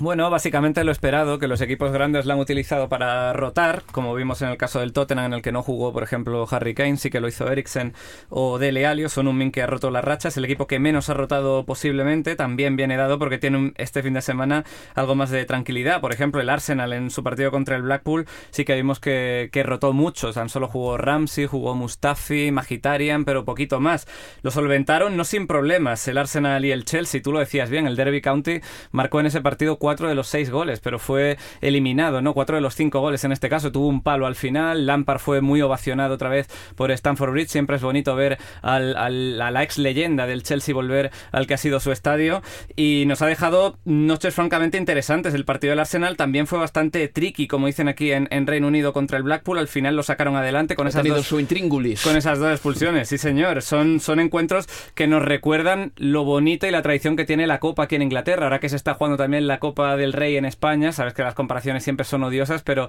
[0.00, 4.40] Bueno, básicamente lo esperado, que los equipos grandes la han utilizado para rotar, como vimos
[4.42, 7.10] en el caso del Tottenham, en el que no jugó, por ejemplo, Harry Kane, sí
[7.10, 7.94] que lo hizo Eriksen
[8.28, 11.08] o Dele Alli, son un min que ha roto las rachas, el equipo que menos
[11.08, 15.44] ha rotado posiblemente, también viene dado porque tiene este fin de semana algo más de
[15.46, 16.00] tranquilidad.
[16.00, 19.64] Por ejemplo, el Arsenal en su partido contra el Blackpool sí que vimos que, que
[19.64, 24.06] rotó mucho, tan solo jugó Ramsey, jugó Mustafi, Magitarian, pero poquito más.
[24.42, 27.96] Lo solventaron no sin problemas el Arsenal y el Chelsea, tú lo decías bien, el
[27.96, 28.60] Derby County
[28.92, 32.34] marcó en ese partido cuatro de los seis goles, pero fue eliminado, ¿no?
[32.34, 33.72] Cuatro de los cinco goles en este caso.
[33.72, 34.84] Tuvo un palo al final.
[34.84, 36.46] Lampard fue muy ovacionado otra vez
[36.76, 37.48] por Stamford Bridge.
[37.48, 41.56] Siempre es bonito ver al, a la ex leyenda del Chelsea volver al que ha
[41.56, 42.42] sido su estadio.
[42.76, 45.32] Y nos ha dejado noches francamente interesantes.
[45.32, 49.16] El partido del Arsenal también fue bastante tricky, como dicen aquí en, Reino Unido contra
[49.16, 49.56] el Blackpool.
[49.56, 51.36] Al final lo sacaron adelante con, esas dos, su
[52.04, 53.08] con esas dos expulsiones.
[53.08, 53.62] Sí, señor.
[53.62, 57.84] Son, son encuentros que nos recuerdan lo bonita y la tradición que tiene la Copa
[57.84, 58.44] aquí en Inglaterra.
[58.44, 61.34] Ahora que se está jugando también la Copa del Rey en España, sabes que las
[61.34, 62.88] comparaciones siempre son odiosas, pero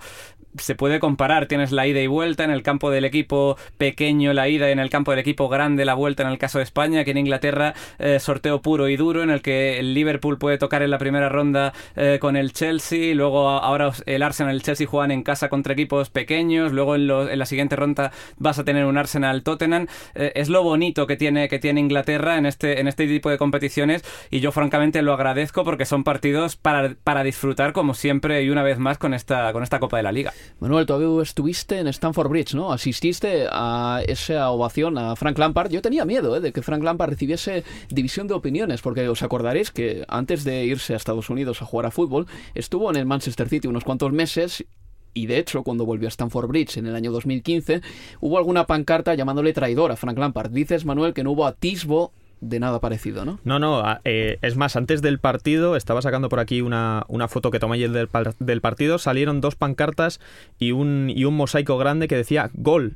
[0.58, 1.47] se puede comparar.
[1.47, 4.80] Tienes la ida y vuelta en el campo del equipo pequeño, la ida y en
[4.80, 7.73] el campo del equipo grande, la vuelta en el caso de España, que en Inglaterra
[7.99, 11.30] eh, sorteo puro y duro en el que el Liverpool puede tocar en la primera
[11.30, 15.49] ronda eh, con el Chelsea, luego ahora el Arsenal y el Chelsea juegan en casa
[15.49, 19.88] contra equipos pequeños, luego en, en la siguiente ronda vas a tener un Arsenal Tottenham.
[20.15, 23.38] Eh, es lo bonito que tiene, que tiene Inglaterra en este, en este tipo de
[23.38, 26.68] competiciones y yo francamente lo agradezco porque son partidos para
[27.03, 30.12] para, disfrutar como siempre y una vez más con esta, con esta Copa de la
[30.12, 30.34] Liga.
[30.60, 32.71] Manuel, tú estuviste en Stamford Bridge, ¿no?
[32.71, 35.71] Asististe a esa ovación a Frank Lampard.
[35.71, 36.39] Yo tenía miedo ¿eh?
[36.39, 40.93] de que Frank Lampard recibiese división de opiniones, porque os acordaréis que antes de irse
[40.93, 44.65] a Estados Unidos a jugar a fútbol, estuvo en el Manchester City unos cuantos meses
[45.13, 47.82] y de hecho, cuando volvió a Stamford Bridge en el año 2015,
[48.21, 50.51] hubo alguna pancarta llamándole traidor a Frank Lampard.
[50.51, 53.39] Dices, Manuel, que no hubo atisbo de nada parecido, ¿no?
[53.43, 57.52] No, no, eh, es más, antes del partido, estaba sacando por aquí una, una foto
[57.52, 60.19] que tomé ayer del, del, partido, salieron dos pancartas
[60.58, 62.95] y un, y un mosaico grande que decía gol.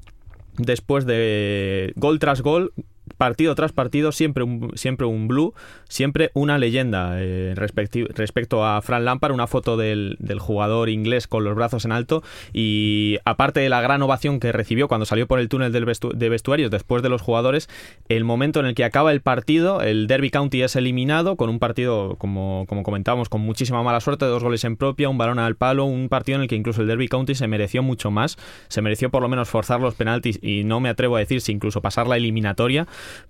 [0.57, 2.73] Después de gol tras gol,
[3.17, 5.53] partido tras partido, siempre un, siempre un blue,
[5.87, 7.15] siempre una leyenda.
[7.19, 11.91] Eh, respecto a Fran Lampard, una foto del, del, jugador inglés con los brazos en
[11.91, 15.85] alto y aparte de la gran ovación que recibió cuando salió por el túnel del
[15.85, 17.69] de vestuarios después de los jugadores,
[18.09, 21.59] el momento en el que acaba el partido, el Derby County es eliminado con un
[21.59, 25.55] partido, como, como comentábamos, con muchísima mala suerte, dos goles en propia, un balón al
[25.55, 28.37] palo, un partido en el que incluso el Derby County se mereció mucho más,
[28.67, 31.51] se mereció por lo menos forzar los penaltis y no me atrevo a decir si
[31.51, 32.87] incluso pasar la eliminatoria,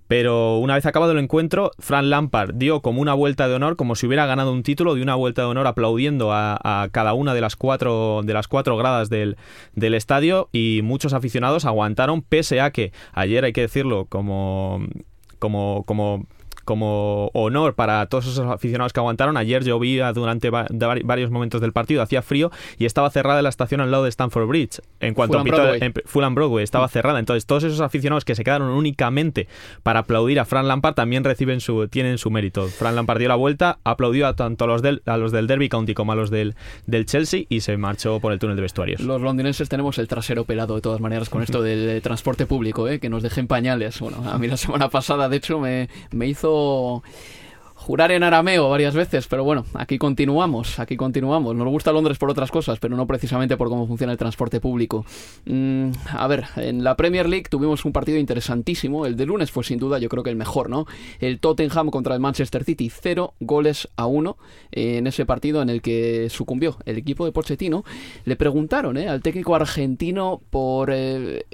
[0.08, 3.96] pero una vez acabado el encuentro, Fran Lampard dio como una vuelta de honor, como
[3.96, 7.40] si hubiera ganado un título, de una vuelta de honor aplaudiendo a, cada una de
[7.40, 9.36] las cuatro, de las cuatro gradas del,
[9.74, 10.48] del estadio.
[10.52, 14.86] Y muchos aficionados aguantaron, pese a que ayer hay que decirlo como
[15.44, 16.26] como, como
[16.64, 19.36] como honor para todos esos aficionados que aguantaron.
[19.36, 23.90] Ayer llovía durante varios momentos del partido, hacía frío y estaba cerrada la estación al
[23.90, 24.80] lado de Stanford Bridge.
[25.00, 25.44] En cuanto a
[26.04, 27.18] Fulham Broadway estaba cerrada.
[27.18, 29.48] Entonces, todos esos aficionados que se quedaron únicamente
[29.82, 32.66] para aplaudir a Fran Lampard también reciben su, tienen su mérito.
[32.68, 35.68] Fran Lampard dio la vuelta, aplaudió a tanto a los del, a los del Derby
[35.68, 36.54] County como a los del,
[36.86, 39.00] del Chelsea y se marchó por el túnel de vestuarios.
[39.00, 43.00] Los londinenses tenemos el trasero pelado de todas maneras con esto del transporte público, ¿eh?
[43.00, 44.00] que nos dejen pañales.
[44.00, 46.53] Bueno, a mí la semana pasada, de hecho, me, me hizo
[47.84, 51.54] jurar en arameo varias veces, pero bueno, aquí continuamos, aquí continuamos.
[51.54, 55.04] Nos gusta Londres por otras cosas, pero no precisamente por cómo funciona el transporte público.
[55.44, 59.04] Mm, a ver, en la Premier League tuvimos un partido interesantísimo.
[59.04, 60.86] El de lunes fue sin duda, yo creo que el mejor, ¿no?
[61.20, 64.38] El Tottenham contra el Manchester City, cero goles a uno
[64.72, 67.84] en ese partido en el que sucumbió el equipo de Pochettino.
[68.24, 69.08] Le preguntaron ¿eh?
[69.08, 70.88] al técnico argentino por...
[70.90, 71.44] Eh,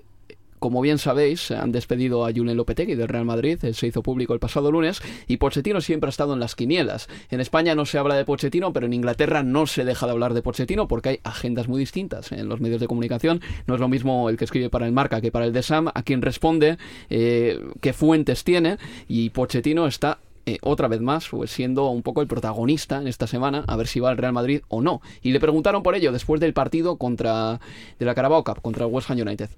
[0.60, 4.40] como bien sabéis, han despedido a Julen Lopetegui del Real Madrid, se hizo público el
[4.40, 7.08] pasado lunes, y Pochettino siempre ha estado en las quinielas.
[7.30, 10.34] En España no se habla de Pochettino, pero en Inglaterra no se deja de hablar
[10.34, 13.40] de Pochettino porque hay agendas muy distintas en los medios de comunicación.
[13.66, 15.88] No es lo mismo el que escribe para el Marca que para el de Sam,
[15.92, 18.76] a quien responde eh, qué fuentes tiene,
[19.08, 23.26] y Pochettino está eh, otra vez más, pues siendo un poco el protagonista en esta
[23.26, 25.00] semana, a ver si va al Real Madrid o no.
[25.22, 27.60] Y le preguntaron por ello después del partido contra
[27.98, 29.48] de la Carabao Cup contra el West Ham United.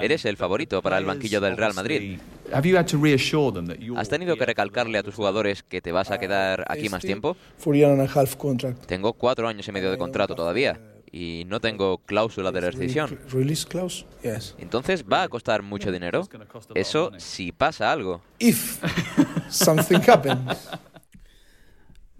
[0.00, 2.18] Eres el favorito para el banquillo del Real Madrid.
[3.96, 7.36] ¿Has tenido que recalcarle a tus jugadores que te vas a quedar aquí más tiempo?
[8.86, 10.78] Tengo cuatro años y medio de contrato todavía
[11.10, 13.18] y no tengo cláusula de rescisión.
[14.58, 16.26] Entonces va a costar mucho dinero.
[16.74, 18.20] Eso si pasa algo.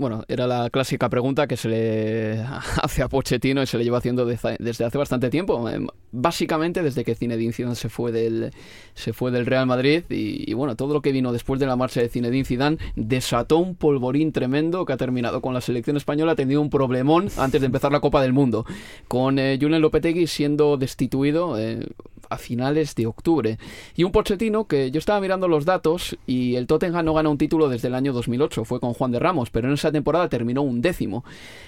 [0.03, 2.41] Bueno, era la clásica pregunta que se le
[2.83, 5.69] hace a Pochettino y se le lleva haciendo desde hace bastante tiempo.
[5.69, 8.51] Em, básicamente desde que Zinedine Zidane se fue del,
[8.95, 12.01] se fue del Real Madrid y, bueno, todo lo que vino después de la marcha
[12.01, 16.61] de Zinedine Zidane desató un polvorín tremendo que ha terminado con la selección española, tenido
[16.61, 18.67] un problemón antes de empezar la Copa del Mundo.
[19.07, 21.87] Con eh, Julen Lopetegui siendo destituido eh,
[22.33, 23.59] a finales de octubre.
[23.95, 27.39] Y un Pochettino que yo estaba mirando los datos y el Tottenham no gana un
[27.39, 30.63] título desde el año 2008, fue con Juan de Ramos, pero en esa temporada terminó
[30.63, 31.25] un décimo.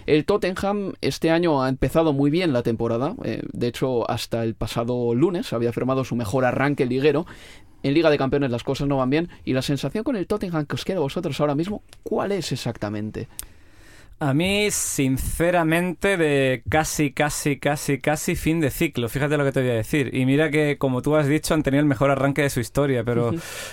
[0.07, 4.55] El Tottenham este año ha empezado muy bien la temporada, eh, de hecho hasta el
[4.55, 7.27] pasado lunes había firmado su mejor arranque liguero,
[7.83, 10.64] en Liga de Campeones las cosas no van bien y la sensación con el Tottenham
[10.64, 13.29] que os queda a vosotros ahora mismo, ¿cuál es exactamente?
[14.25, 19.11] A mí, sinceramente, de casi, casi, casi, casi fin de ciclo.
[19.11, 20.15] Fíjate lo que te voy a decir.
[20.15, 23.05] Y mira que, como tú has dicho, han tenido el mejor arranque de su historia,
[23.05, 23.33] pero...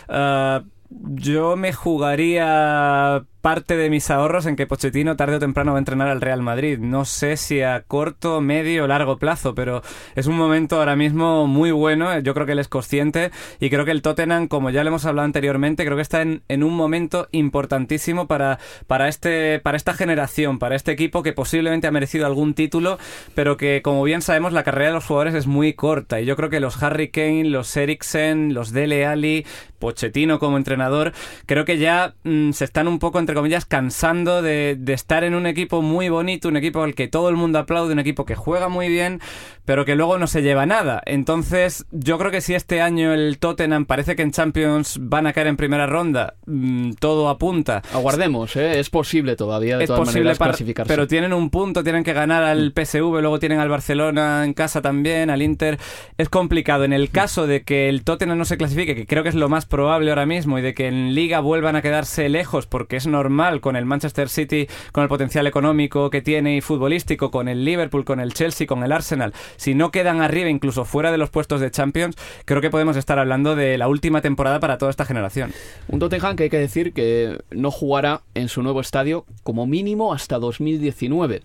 [0.09, 5.77] Ah, yo me jugaría parte de mis ahorros en que Pochettino tarde o temprano va
[5.77, 6.77] a entrenar al Real Madrid.
[6.79, 9.81] No sé si a corto, medio o largo plazo, pero
[10.15, 12.17] es un momento ahora mismo muy bueno.
[12.19, 15.05] Yo creo que él es consciente y creo que el Tottenham, como ya le hemos
[15.05, 20.59] hablado anteriormente, creo que está en, un momento importantísimo para, para, este, para esta generación,
[20.59, 22.99] para este equipo que posiblemente ha merecido algún título,
[23.33, 26.21] pero que, como bien sabemos, la carrera de los jugadores es muy corta.
[26.21, 29.45] Y yo creo que los Harry Kane, los Eriksen, los Dele Alli,
[29.79, 31.11] Pochettino como entrenador,
[31.47, 35.45] creo que ya mm, se están un poco entre comillas, cansando de, estar en un
[35.45, 38.69] equipo muy bonito, un equipo al que todo el mundo aplaude, un equipo que juega
[38.69, 39.21] muy bien,
[39.65, 41.01] pero que luego no se lleva nada.
[41.05, 45.33] Entonces, yo creo que si este año el Tottenham parece que en Champions van a
[45.33, 47.81] caer en primera ronda, mm, todo apunta.
[47.93, 48.79] Aguardemos, ¿eh?
[48.79, 50.93] es posible todavía de es posible clasificarse.
[50.93, 52.73] Pero tienen un punto, tienen que ganar al mm.
[52.83, 55.79] PSV, luego tienen al Barcelona en casa también, al Inter.
[56.17, 56.83] Es complicado.
[56.83, 57.11] En el mm.
[57.11, 60.09] caso de que el Tottenham no se clasifique, que creo que es lo más probable
[60.09, 63.20] ahora mismo, y de que en Liga vuelvan a quedarse lejos, porque es normal
[63.61, 68.05] con el Manchester City, con el potencial económico que tiene y futbolístico, con el Liverpool,
[68.05, 71.59] con el Chelsea, con el Arsenal si no quedan arriba, incluso fuera de los puestos
[71.61, 75.53] de Champions, creo que podemos estar hablando de la última temporada para toda esta generación.
[75.87, 80.13] Un Tottenham que hay que decir que no jugará en su nuevo estadio como mínimo
[80.13, 81.43] hasta 2019.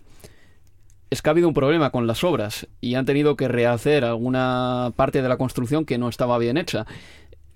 [1.08, 4.92] es que ha habido un problema con las obras y han tenido que rehacer alguna
[4.96, 6.84] parte de la construcción que no estaba bien hecha.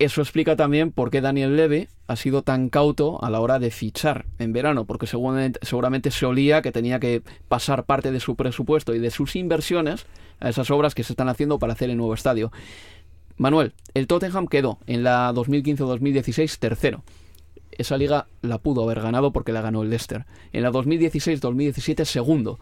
[0.01, 3.69] Eso explica también por qué Daniel Levy ha sido tan cauto a la hora de
[3.69, 8.35] fichar en verano, porque seguramente, seguramente se olía que tenía que pasar parte de su
[8.35, 10.07] presupuesto y de sus inversiones
[10.39, 12.51] a esas obras que se están haciendo para hacer el nuevo estadio.
[13.37, 17.03] Manuel, el Tottenham quedó en la 2015-2016 tercero.
[17.69, 20.25] Esa liga la pudo haber ganado porque la ganó el Leicester.
[20.51, 22.59] En la 2016-2017 segundo.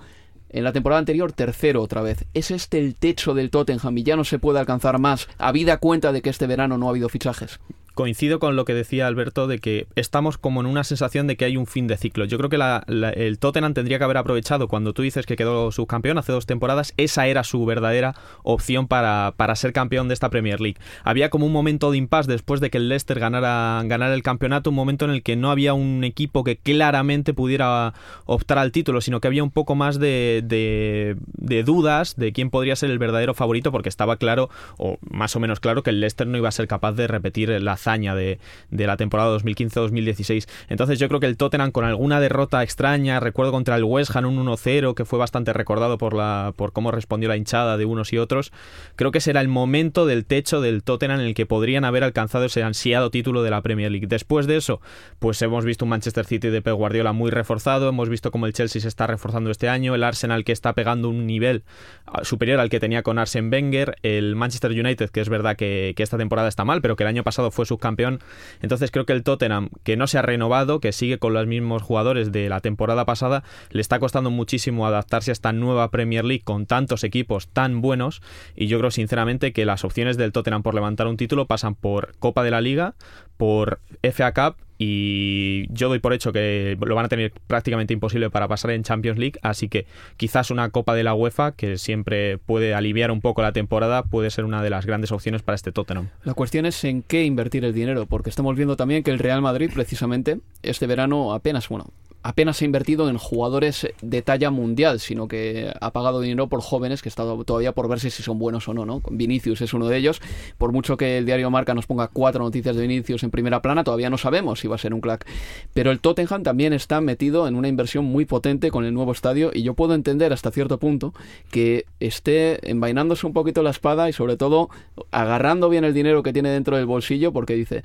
[0.49, 2.25] En la temporada anterior, tercero otra vez.
[2.33, 6.12] ¿Es este el techo del Tottenham y ya no se puede alcanzar más, habida cuenta
[6.12, 7.59] de que este verano no ha habido fichajes?
[7.99, 11.43] Coincido con lo que decía Alberto de que estamos como en una sensación de que
[11.43, 12.23] hay un fin de ciclo.
[12.23, 12.57] Yo creo que
[12.88, 16.93] el Tottenham tendría que haber aprovechado cuando tú dices que quedó subcampeón hace dos temporadas,
[16.95, 20.77] esa era su verdadera opción para, para ser campeón de esta Premier League.
[21.03, 24.69] Había como un momento de impasse después de que el Leicester ganara, ganara el campeonato,
[24.69, 29.01] un momento en el que no había un equipo que claramente pudiera optar al título,
[29.01, 32.97] sino que había un poco más de, de, de dudas de quién podría ser el
[32.97, 36.47] verdadero favorito, porque estaba claro, o más o menos claro, que el Leicester no iba
[36.47, 38.39] a ser capaz de repetir la de,
[38.71, 40.47] la temporada 2015-2016.
[40.69, 44.25] Entonces yo creo que el Tottenham con alguna derrota extraña, recuerdo contra el West Ham
[44.25, 48.13] un 1-0 que fue bastante recordado por, la, por cómo respondió la hinchada de unos
[48.13, 48.52] y otros,
[48.95, 52.45] creo que será el momento del techo del Tottenham en el que podrían haber alcanzado
[52.45, 54.08] ese ansiado título de la Premier League.
[54.08, 54.82] Después de eso,
[55.17, 58.54] pues hemos visto un Manchester City de Pep Guardiola muy reforzado, hemos visto cómo el
[58.54, 61.63] Chelsea se está reforzando este año, el Arsenal que está pegando un nivel
[62.06, 65.93] ah, superior al que tenía con Arsene Wenger, el Manchester United que es verdad que,
[65.95, 68.19] que esta temporada está mal, pero que el año pasado fue su campeón.
[68.61, 71.81] Entonces creo que el Tottenham, que no se ha renovado, que sigue con los mismos
[71.81, 76.43] jugadores de la temporada pasada, le está costando muchísimo adaptarse a esta nueva Premier League
[76.43, 78.21] con tantos equipos tan buenos.
[78.55, 82.15] Y yo creo sinceramente que las opciones del Tottenham por levantar un título pasan por
[82.19, 82.95] Copa de la Liga,
[83.37, 88.29] por FA Cup y yo doy por hecho que lo van a tener prácticamente imposible
[88.29, 92.37] para pasar en Champions League, así que quizás una Copa de la UEFA, que siempre
[92.37, 95.73] puede aliviar un poco la temporada, puede ser una de las grandes opciones para este
[95.73, 96.07] Tottenham.
[96.23, 99.41] La cuestión es en qué invertir el dinero, porque estamos viendo también que el Real
[99.41, 101.87] Madrid precisamente este verano apenas, bueno,
[102.23, 107.01] apenas ha invertido en jugadores de talla mundial, sino que ha pagado dinero por jóvenes
[107.01, 109.01] que está todavía por verse si son buenos o no, ¿no?
[109.09, 110.21] Vinicius es uno de ellos.
[110.57, 113.83] Por mucho que el diario Marca nos ponga cuatro noticias de Vinicius en primera plana,
[113.83, 115.25] todavía no sabemos si va a ser un crack.
[115.73, 119.51] Pero el Tottenham también está metido en una inversión muy potente con el nuevo estadio
[119.53, 121.13] y yo puedo entender hasta cierto punto
[121.51, 124.69] que esté envainándose un poquito la espada y sobre todo
[125.12, 127.84] agarrando bien el dinero que tiene dentro del bolsillo porque dice,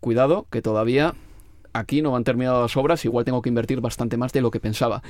[0.00, 1.14] cuidado que todavía
[1.72, 4.60] aquí no han terminado las obras, igual tengo que invertir bastante más de lo que
[4.60, 5.02] pensaba.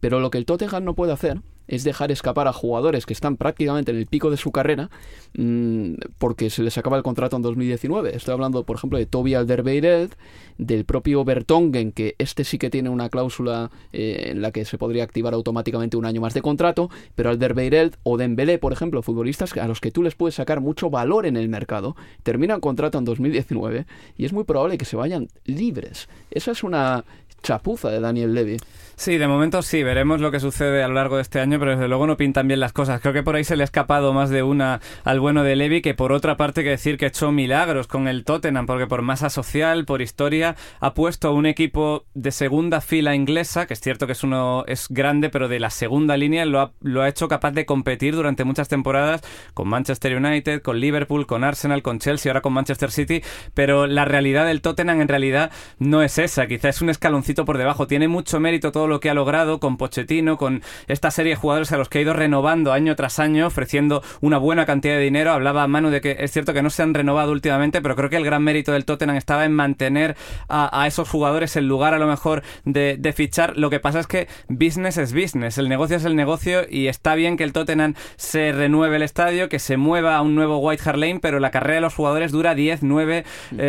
[0.00, 3.36] Pero lo que el Tottenham no puede hacer es dejar escapar a jugadores que están
[3.36, 4.90] prácticamente en el pico de su carrera
[5.38, 8.16] mmm, porque se les acaba el contrato en 2019.
[8.16, 10.14] Estoy hablando, por ejemplo, de Toby Alderweireld,
[10.58, 14.78] del propio Bertongen, que este sí que tiene una cláusula eh, en la que se
[14.78, 19.56] podría activar automáticamente un año más de contrato, pero Alderweireld o Dembélé, por ejemplo, futbolistas
[19.56, 23.04] a los que tú les puedes sacar mucho valor en el mercado, terminan contrato en
[23.04, 23.86] 2019
[24.18, 26.08] y es muy probable que se vayan libres.
[26.32, 27.04] Esa es una
[27.42, 28.56] chapuza de Daniel Levy.
[29.00, 31.70] Sí, de momento sí, veremos lo que sucede a lo largo de este año, pero
[31.70, 33.00] desde luego no pintan bien las cosas.
[33.00, 35.80] Creo que por ahí se le ha escapado más de una al bueno de Levy,
[35.80, 39.00] que por otra parte que decir que ha hecho milagros con el Tottenham, porque por
[39.00, 43.80] masa social, por historia, ha puesto a un equipo de segunda fila inglesa, que es
[43.80, 47.08] cierto que es uno es grande, pero de la segunda línea lo ha, lo ha
[47.08, 49.22] hecho capaz de competir durante muchas temporadas
[49.54, 53.22] con Manchester United, con Liverpool, con Arsenal, con Chelsea, ahora con Manchester City,
[53.54, 57.58] pero la realidad del Tottenham en realidad no es esa, quizá es un escaloncito por
[57.58, 57.86] debajo.
[57.86, 61.72] Tiene mucho mérito todo lo que ha logrado con Pochettino, con esta serie de jugadores
[61.72, 65.32] a los que ha ido renovando año tras año, ofreciendo una buena cantidad de dinero.
[65.32, 68.16] Hablaba Manu de que es cierto que no se han renovado últimamente, pero creo que
[68.16, 70.16] el gran mérito del Tottenham estaba en mantener
[70.48, 73.56] a, esos jugadores en lugar a lo mejor de, fichar.
[73.56, 77.14] Lo que pasa es que business es business, el negocio es el negocio y está
[77.14, 80.82] bien que el Tottenham se renueve el estadio, que se mueva a un nuevo White
[80.84, 83.24] Hart Lane, pero la carrera de los jugadores dura 10, 9,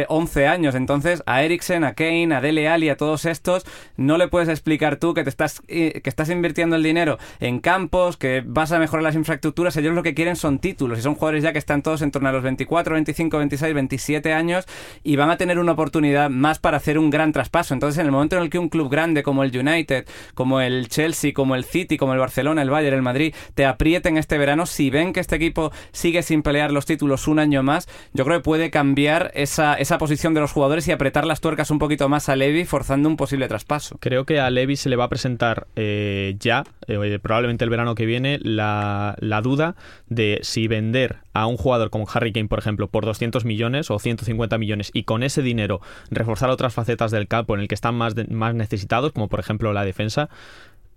[0.07, 0.75] 11 años.
[0.75, 3.50] Entonces a Eriksen, a Kane, a Dele Alli, a todos estos,
[3.97, 7.59] no le puedes explicar tú que te estás, eh, que estás invirtiendo el dinero en
[7.59, 9.75] campos, que vas a mejorar las infraestructuras.
[9.77, 12.29] Ellos lo que quieren son títulos y son jugadores ya que están todos en torno
[12.29, 14.65] a los 24, 25, 26, 27 años
[15.03, 17.73] y van a tener una oportunidad más para hacer un gran traspaso.
[17.73, 20.87] Entonces, en el momento en el que un club grande como el United, como el
[20.87, 24.65] Chelsea, como el City, como el Barcelona, el Bayern, el Madrid, te aprieten este verano,
[24.65, 28.39] si ven que este equipo sigue sin pelear los títulos un año más, yo creo
[28.39, 32.09] que puede cambiar esa, esa posición de los jugadores y apretar las tuercas un poquito
[32.09, 33.97] más a Levy, forzando un posible traspaso.
[33.99, 37.95] Creo que a Levy se le va a presentar eh, ya, eh, probablemente el verano
[37.95, 39.75] que viene, la, la, duda
[40.07, 43.99] de si vender a un jugador como Harry Kane, por ejemplo, por 200 millones o
[43.99, 47.95] 150 millones y con ese dinero reforzar otras facetas del campo en el que están
[47.95, 50.29] más, más necesitados, como por ejemplo la defensa,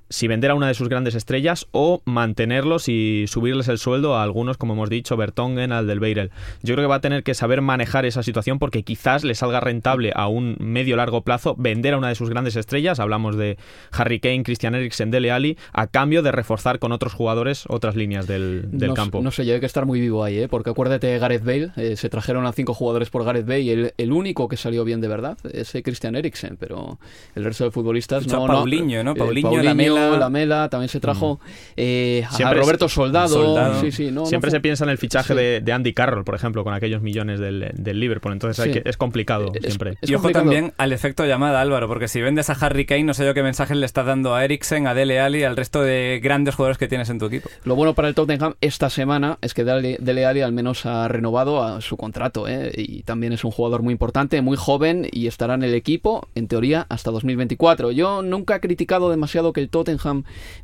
[0.08, 4.22] si vender a una de sus grandes estrellas o mantenerlos y subirles el sueldo a
[4.22, 6.30] algunos, como hemos dicho, Bertongen, al del Beirel.
[6.62, 9.60] Yo creo que va a tener que saber manejar esa situación porque quizás le salga
[9.60, 13.58] rentable a un medio largo plazo vender a una de sus grandes estrellas, hablamos de
[13.92, 18.26] Harry Kane, Christian Eriksen, Dele Alli, a cambio de reforzar con otros jugadores otras líneas
[18.26, 19.20] del, del no, campo.
[19.22, 20.48] No sé, yo hay que estar muy vivo ahí, ¿eh?
[20.48, 23.94] porque acuérdate Gareth Bale, eh, se trajeron a cinco jugadores por Gareth Bale y el,
[23.96, 26.98] el, único que salió bien de verdad es Christian Eriksen, pero
[27.34, 28.46] el resto de futbolistas no.
[28.46, 29.12] Paulinho, ¿no?
[29.12, 30.18] Eh, Paulinho, Paulinho Lamela.
[30.18, 31.40] Lamela, también se trajo
[31.76, 33.28] eh, a Roberto Soldado.
[33.28, 33.80] Soldado.
[33.80, 34.58] Sí, sí, no, siempre no fue...
[34.58, 35.38] se piensa en el fichaje sí.
[35.38, 38.32] de, de, Andy Carroll, por ejemplo, con aquellos millones del, del Liverpool.
[38.32, 38.72] Entonces sí.
[38.72, 39.98] que, es complicado es, siempre.
[40.00, 40.44] Es y ojo complicado.
[40.44, 43.42] también al efecto llamada, Álvaro, porque si vendes a Harry Kane, no sé yo qué
[43.42, 46.88] mensaje le estás dando a Eriksen, a Dele Alli, al resto de grandes jugadores que
[46.88, 47.48] tienes en tu equipo.
[47.64, 51.08] Lo bueno para el Tottenham esta semana es que Dele, Dele Alli al menos ha
[51.08, 52.72] renovado a su contrato ¿eh?
[52.76, 56.48] y también es un jugador muy importante, muy joven y estará en el equipo, en
[56.48, 57.90] teoría, hasta 2024.
[57.92, 59.83] Yo nunca he criticado demasiado que el Tottenham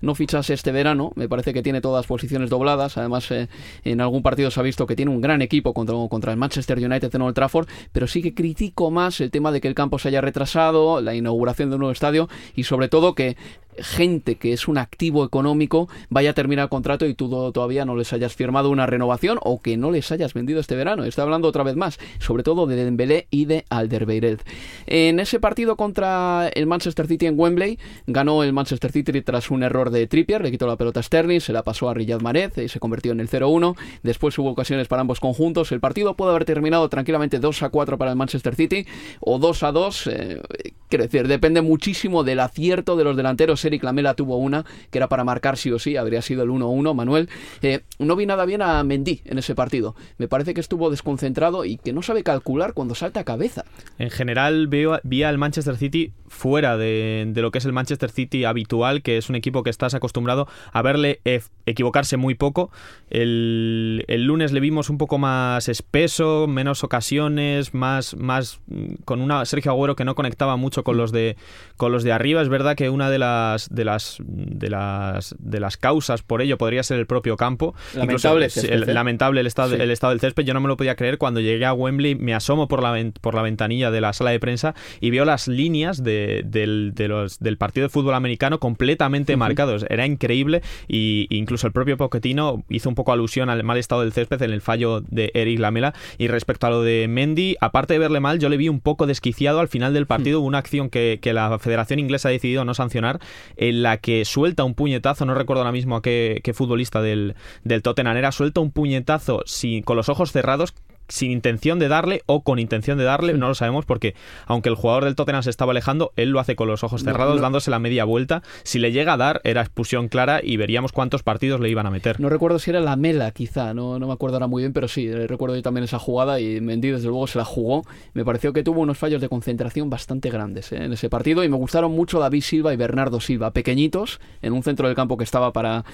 [0.01, 3.49] no fichase este verano, me parece que tiene todas posiciones dobladas, además eh,
[3.85, 6.79] en algún partido se ha visto que tiene un gran equipo contra, contra el Manchester
[6.79, 9.99] United en Old Trafford, pero sí que critico más el tema de que el campo
[9.99, 13.37] se haya retrasado, la inauguración de un nuevo estadio y sobre todo que
[13.79, 17.97] gente que es un activo económico vaya a terminar el contrato y tú todavía no
[17.97, 21.05] les hayas firmado una renovación o que no les hayas vendido este verano.
[21.05, 24.43] Estoy hablando otra vez más, sobre todo de Dembélé y de Alderweireld.
[24.87, 29.63] En ese partido contra el Manchester City en Wembley, ganó el Manchester City tras un
[29.63, 32.59] error de Trippier, le quitó la pelota a Sterling, se la pasó a Riyad Mahrez
[32.59, 33.77] y se convirtió en el 0-1.
[34.03, 35.73] Después hubo ocasiones para ambos conjuntos.
[35.73, 38.87] El partido puede haber terminado tranquilamente 2-4 para el Manchester City
[39.21, 40.11] o 2-2.
[40.11, 40.43] Eh,
[40.89, 45.09] quiero decir, depende muchísimo del acierto de los delanteros Eric Lamela tuvo una que era
[45.09, 47.29] para marcar sí o sí, habría sido el 1-1, Manuel.
[47.63, 49.95] Eh, no vi nada bien a Mendy en ese partido.
[50.19, 53.65] Me parece que estuvo desconcentrado y que no sabe calcular cuando salta a cabeza.
[53.99, 58.09] En general veo, vi al Manchester City fuera de, de, lo que es el Manchester
[58.09, 62.71] City habitual, que es un equipo que estás acostumbrado a verle e equivocarse muy poco.
[63.11, 68.61] El, el, lunes le vimos un poco más espeso, menos ocasiones, más, más
[69.05, 71.37] con una Sergio Agüero que no conectaba mucho con los de
[71.77, 72.41] con los de arriba.
[72.43, 76.57] Es verdad que una de las de las de las de las causas por ello
[76.59, 77.75] podría ser el propio campo.
[77.95, 79.83] Lamentable, Incluso, el, el, lamentable el estado, sí.
[79.83, 80.45] el estado del césped.
[80.45, 82.15] Yo no me lo podía creer cuando llegué a Wembley.
[82.15, 85.49] Me asomo por la por la ventanilla de la sala de prensa y veo las
[85.49, 89.39] líneas de, del, de los, del partido de fútbol americano completamente uh -huh.
[89.39, 89.85] marcados.
[89.89, 94.13] Era increíble y incluso el propio Pochettino hizo un poco alusión al mal estado del
[94.13, 95.95] césped en el fallo de Eric Lamela.
[96.19, 99.07] Y respecto a lo de Mendy, aparte de verle mal, yo le vi un poco
[99.07, 100.41] desquiciado al final del partido.
[100.41, 100.51] Uh -huh.
[100.51, 103.21] Una acción que, que la Federación Inglesa ha decidido no sancionar,
[103.57, 107.35] en la que suelta un puñetazo, no recuerdo ahora mismo a qué, qué futbolista del,
[107.65, 110.75] del Tottenham era, suelta un puñetazo sin, con los ojos cerrados
[111.11, 114.15] sin intención de darle o con intención de darle, no lo sabemos porque
[114.47, 117.35] aunque el jugador del Tottenham se estaba alejando, él lo hace con los ojos cerrados,
[117.35, 117.43] no, no.
[117.43, 118.43] dándose la media vuelta.
[118.63, 121.91] Si le llega a dar, era expulsión clara y veríamos cuántos partidos le iban a
[121.91, 122.21] meter.
[122.21, 124.89] No recuerdo si era la Mela, quizá, no, no me acuerdo ahora muy bien, pero
[124.89, 127.85] sí, recuerdo yo también esa jugada y Mendy desde luego se la jugó.
[128.15, 130.85] Me pareció que tuvo unos fallos de concentración bastante grandes ¿eh?
[130.85, 134.63] en ese partido y me gustaron mucho David Silva y Bernardo Silva, pequeñitos, en un
[134.63, 135.85] centro del campo que estaba para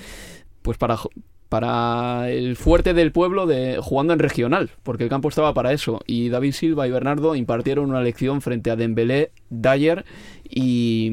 [0.62, 0.98] pues para
[1.49, 6.01] para el fuerte del pueblo de jugando en regional, porque el campo estaba para eso.
[6.07, 10.05] Y David Silva y Bernardo impartieron una lección frente a Dembélé, Dyer
[10.51, 11.11] y,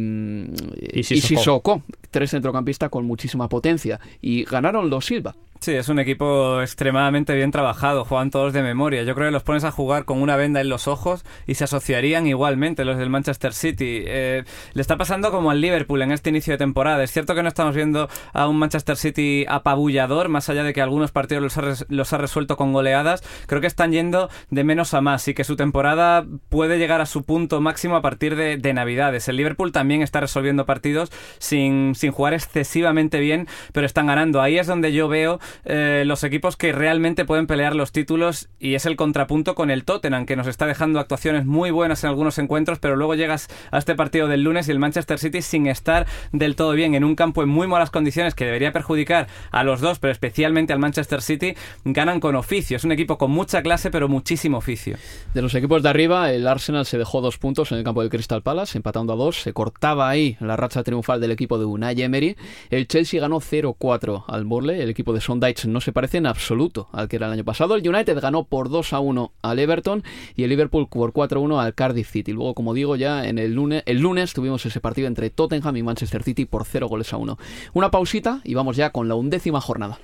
[0.94, 1.16] y Sissoko.
[1.16, 4.00] y Sissoko, tres centrocampistas con muchísima potencia.
[4.22, 5.36] Y ganaron los Silva.
[5.64, 9.04] Sí, es un equipo extremadamente bien trabajado, juegan todos de memoria.
[9.04, 11.64] Yo creo que los pones a jugar con una venda en los ojos y se
[11.64, 14.04] asociarían igualmente los del Manchester City.
[14.06, 17.02] Eh, le está pasando como al Liverpool en este inicio de temporada.
[17.02, 20.82] Es cierto que no estamos viendo a un Manchester City apabullador, más allá de que
[20.82, 23.24] algunos partidos los ha, res los ha resuelto con goleadas.
[23.48, 27.06] Creo que están yendo de menos a más y que su temporada puede llegar a
[27.06, 29.23] su punto máximo a partir de, de Navidades.
[29.28, 34.42] El Liverpool también está resolviendo partidos sin, sin jugar excesivamente bien, pero están ganando.
[34.42, 38.76] Ahí es donde yo veo eh, los equipos que realmente pueden pelear los títulos y
[38.76, 42.38] es el contrapunto con el Tottenham que nos está dejando actuaciones muy buenas en algunos
[42.38, 46.08] encuentros pero luego llegas a este partido del lunes y el Manchester City sin estar
[46.32, 49.82] del todo bien en un campo en muy malas condiciones que debería perjudicar a los
[49.82, 51.56] dos pero especialmente al Manchester City
[51.86, 54.98] ganan con oficio es un equipo con mucha clase pero muchísimo oficio
[55.34, 58.10] de los equipos de arriba el Arsenal se dejó dos puntos en el campo del
[58.10, 62.02] Crystal Palace empatando a dos se cortaba ahí la racha triunfal del equipo de Unai
[62.02, 62.36] Emery
[62.70, 66.88] el Chelsea ganó 0-4 al Borle el equipo de Sondheim no se parece en absoluto
[66.92, 67.76] al que era el año pasado.
[67.76, 70.04] El United ganó por 2 a 1 al Everton
[70.36, 72.32] y el Liverpool por 4 a 1 al Cardiff City.
[72.32, 75.84] Luego, como digo, ya en el lunes, el lunes tuvimos ese partido entre Tottenham y
[75.84, 77.38] Manchester City por 0 goles a 1.
[77.74, 80.00] Una pausita y vamos ya con la undécima jornada.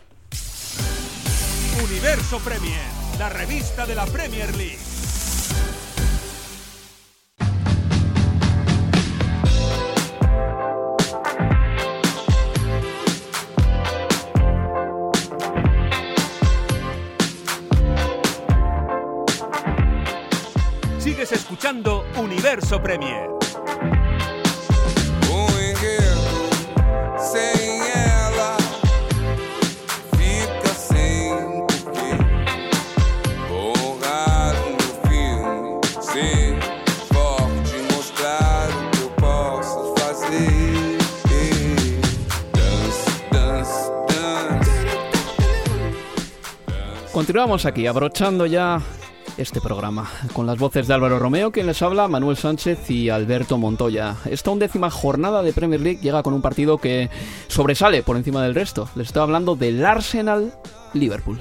[1.83, 2.81] Universo Premier,
[3.17, 4.88] la revista de la Premier League.
[39.97, 40.97] Fazer.
[42.53, 44.71] Dance, dance, dance.
[47.11, 48.81] Continuamos aquí, abrochando ya
[49.39, 53.57] este programa, con las voces de Álvaro Romeo, quien les habla, Manuel Sánchez y Alberto
[53.57, 54.17] Montoya.
[54.25, 57.09] Esta undécima jornada de Premier League llega con un partido que
[57.47, 58.89] sobresale por encima del resto.
[58.95, 61.39] Les estoy hablando del Arsenal-Liverpool.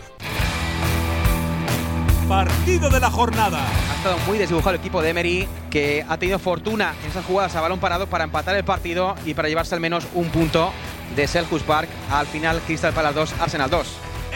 [2.29, 3.59] Partido de la jornada.
[3.91, 7.57] Ha estado muy desdibujado el equipo de Emery, que ha tenido fortuna en esas jugadas
[7.57, 10.71] a balón parado para empatar el partido y para llevarse al menos un punto
[11.17, 11.89] de Selhurst Park.
[12.13, 13.89] Al final, Crystal Palace 2, Arsenal 2.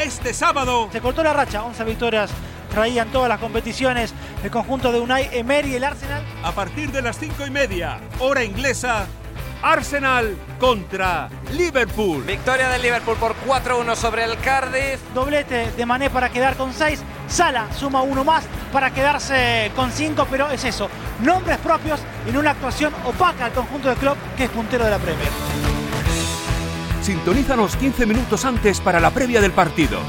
[0.05, 2.31] Este sábado Se cortó la racha, 11 victorias
[2.73, 6.23] traían todas las competiciones el conjunto de Unai Emery y el Arsenal.
[6.43, 9.07] a partir de las cinco y media, hora inglesa,
[9.63, 12.25] Arsenal contra Liverpool.
[12.25, 15.01] Victoria del Liverpool por 4-1 sobre el Cardiff.
[15.15, 17.01] Doblete de Mané para quedar con 6.
[17.29, 20.89] Sala suma uno más para quedarse con 5, pero es eso,
[21.23, 24.99] nombres propios en una actuación opaca al conjunto del club que es puntero de la
[24.99, 25.31] Premier.
[27.01, 30.01] Sintonízanos 15 minutos antes para la previa del partido.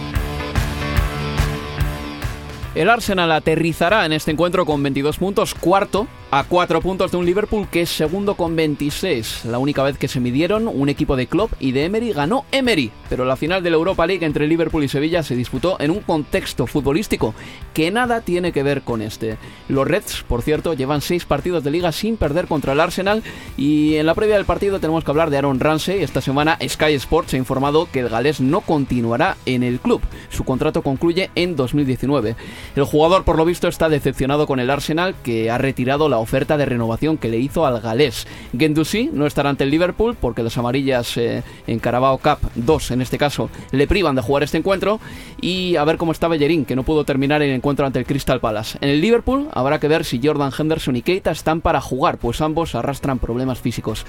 [2.76, 7.28] El Arsenal aterrizará en este encuentro con 22 puntos, cuarto a 4 puntos de un
[7.28, 9.46] Liverpool que es segundo con 26.
[9.46, 12.90] La única vez que se midieron, un equipo de Klopp y de Emery ganó Emery,
[13.08, 16.00] pero la final de la Europa League entre Liverpool y Sevilla se disputó en un
[16.00, 17.36] contexto futbolístico
[17.76, 19.38] que nada tiene que ver con este.
[19.70, 23.22] Los Reds, por cierto, llevan 6 partidos de liga sin perder contra el Arsenal
[23.56, 26.02] y en la previa del partido tenemos que hablar de Aaron Ramsey.
[26.02, 30.02] Esta semana Sky Sports ha informado que el galés no continuará en el club.
[30.32, 32.36] Su contrato concluye en 2019.
[32.76, 36.58] El jugador, por lo visto, está decepcionado con el Arsenal, que ha retirado la oferta
[36.58, 38.28] de renovación que le hizo al galés.
[38.58, 43.02] Gendouzi no estará ante el Liverpool porque las amarillas eh, en Carabao Cup 2, en
[43.02, 45.00] este caso, le privan de jugar este encuentro.
[45.40, 48.40] Y a ver cómo está Bellerín, que no pudo terminar el encuentro ante el Crystal
[48.40, 48.78] Palace.
[48.82, 52.42] En el Liverpool habrá que ver si Jordan Henderson y Keita están para jugar, pues
[52.42, 54.06] ambos arrastran problemas físicos.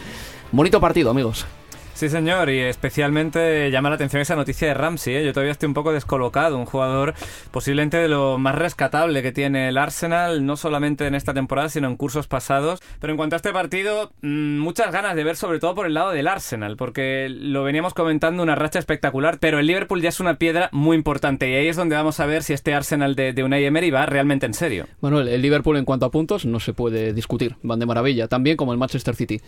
[0.53, 1.47] Bonito partido, amigos.
[1.95, 5.15] Sí, señor, y especialmente llama la atención esa noticia de Ramsey.
[5.15, 5.25] ¿eh?
[5.25, 6.59] Yo todavía estoy un poco descolocado.
[6.59, 7.15] Un jugador
[7.53, 11.87] posiblemente de lo más rescatable que tiene el Arsenal, no solamente en esta temporada, sino
[11.87, 12.81] en cursos pasados.
[12.99, 15.95] Pero en cuanto a este partido, mmm, muchas ganas de ver, sobre todo por el
[15.95, 20.19] lado del Arsenal, porque lo veníamos comentando, una racha espectacular, pero el Liverpool ya es
[20.19, 21.49] una piedra muy importante.
[21.49, 24.05] Y ahí es donde vamos a ver si este Arsenal de, de Unai Emery va
[24.05, 24.89] realmente en serio.
[25.01, 27.55] Bueno, el Liverpool en cuanto a puntos no se puede discutir.
[27.63, 29.41] Van de maravilla, también como el Manchester City.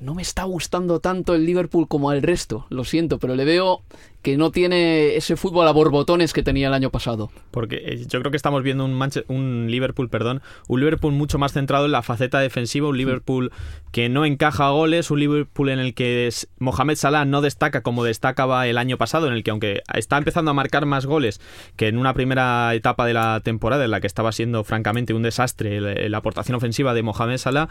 [0.00, 3.82] No me está gustando tanto el Liverpool como al resto, lo siento, pero le veo
[4.24, 7.30] que no tiene ese fútbol a borbotones que tenía el año pasado.
[7.50, 11.38] Porque eh, yo creo que estamos viendo un, Manche un Liverpool, perdón, un Liverpool mucho
[11.38, 13.52] más centrado en la faceta defensiva, un Liverpool
[13.92, 18.66] que no encaja goles, un Liverpool en el que Mohamed Salah no destaca como destacaba
[18.66, 21.38] el año pasado, en el que aunque está empezando a marcar más goles
[21.76, 25.22] que en una primera etapa de la temporada en la que estaba siendo francamente un
[25.22, 27.68] desastre la, la aportación ofensiva de Mohamed Salah,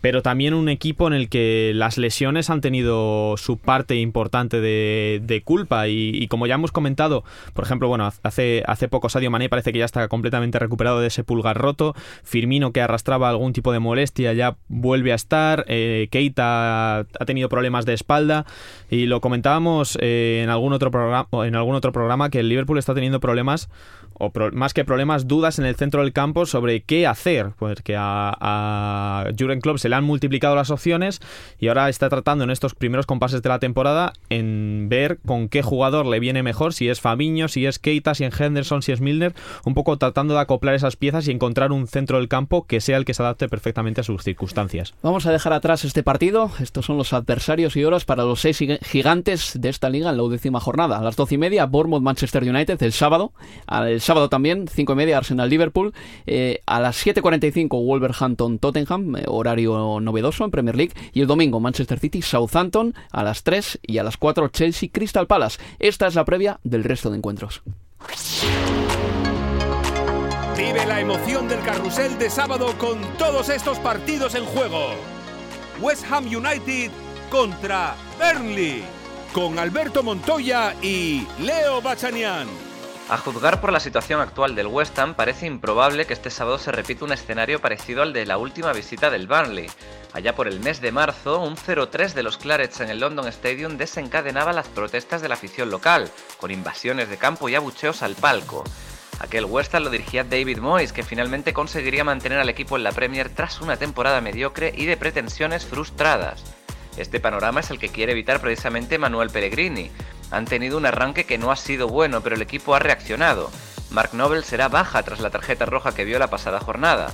[0.00, 5.42] pero también un equipo en el que las lesiones han tenido su parte importante de,
[5.44, 5.88] culpa.
[5.88, 7.24] Y, y, como ya hemos comentado,
[7.54, 11.06] por ejemplo, bueno, hace, hace poco Sadio Mané parece que ya está completamente recuperado de
[11.06, 11.94] ese pulgar roto,
[12.24, 17.48] Firmino que arrastraba algún tipo de molestia ya vuelve a estar, eh, Keita ha tenido
[17.48, 18.46] problemas de espalda.
[18.90, 22.78] Y lo comentábamos eh, en algún otro programa en algún otro programa que el Liverpool
[22.78, 23.68] está teniendo problemas
[24.20, 28.36] o más que problemas, dudas en el centro del campo sobre qué hacer, porque a,
[28.38, 31.20] a Jurgen Klopp se le han multiplicado las opciones
[31.58, 35.62] y ahora está tratando en estos primeros compases de la temporada en ver con qué
[35.62, 39.00] jugador le viene mejor, si es Fabinho, si es Keita, si es Henderson, si es
[39.00, 42.80] Milner, un poco tratando de acoplar esas piezas y encontrar un centro del campo que
[42.80, 44.94] sea el que se adapte perfectamente a sus circunstancias.
[45.02, 48.58] Vamos a dejar atrás este partido, estos son los adversarios y horas para los seis
[48.82, 50.98] gigantes de esta liga en la undécima jornada.
[50.98, 53.32] A las doce y media, Bournemouth Manchester United el sábado
[54.28, 55.92] también, cinco y media, Arsenal Liverpool,
[56.26, 61.60] eh, a las 7.45 Wolverhampton Tottenham, eh, horario novedoso en Premier League, y el domingo
[61.60, 65.58] Manchester City Southampton a las 3 y a las 4 Chelsea Crystal Palace.
[65.78, 67.62] Esta es la previa del resto de encuentros.
[70.56, 74.90] Vive la emoción del carrusel de sábado con todos estos partidos en juego.
[75.80, 76.90] West Ham United
[77.30, 78.82] contra Burnley,
[79.32, 82.69] con Alberto Montoya y Leo Bachanian.
[83.10, 86.70] A juzgar por la situación actual del West Ham, parece improbable que este sábado se
[86.70, 89.66] repita un escenario parecido al de la última visita del Burnley.
[90.12, 93.78] Allá por el mes de marzo, un 0-3 de los Clarets en el London Stadium
[93.78, 96.08] desencadenaba las protestas de la afición local,
[96.38, 98.62] con invasiones de campo y abucheos al palco.
[99.18, 102.92] Aquel West Ham lo dirigía David Moyes, que finalmente conseguiría mantener al equipo en la
[102.92, 106.44] Premier tras una temporada mediocre y de pretensiones frustradas.
[106.96, 109.90] Este panorama es el que quiere evitar precisamente Manuel Pellegrini.
[110.30, 113.50] Han tenido un arranque que no ha sido bueno, pero el equipo ha reaccionado.
[113.90, 117.12] Mark Noble será baja tras la tarjeta roja que vio la pasada jornada.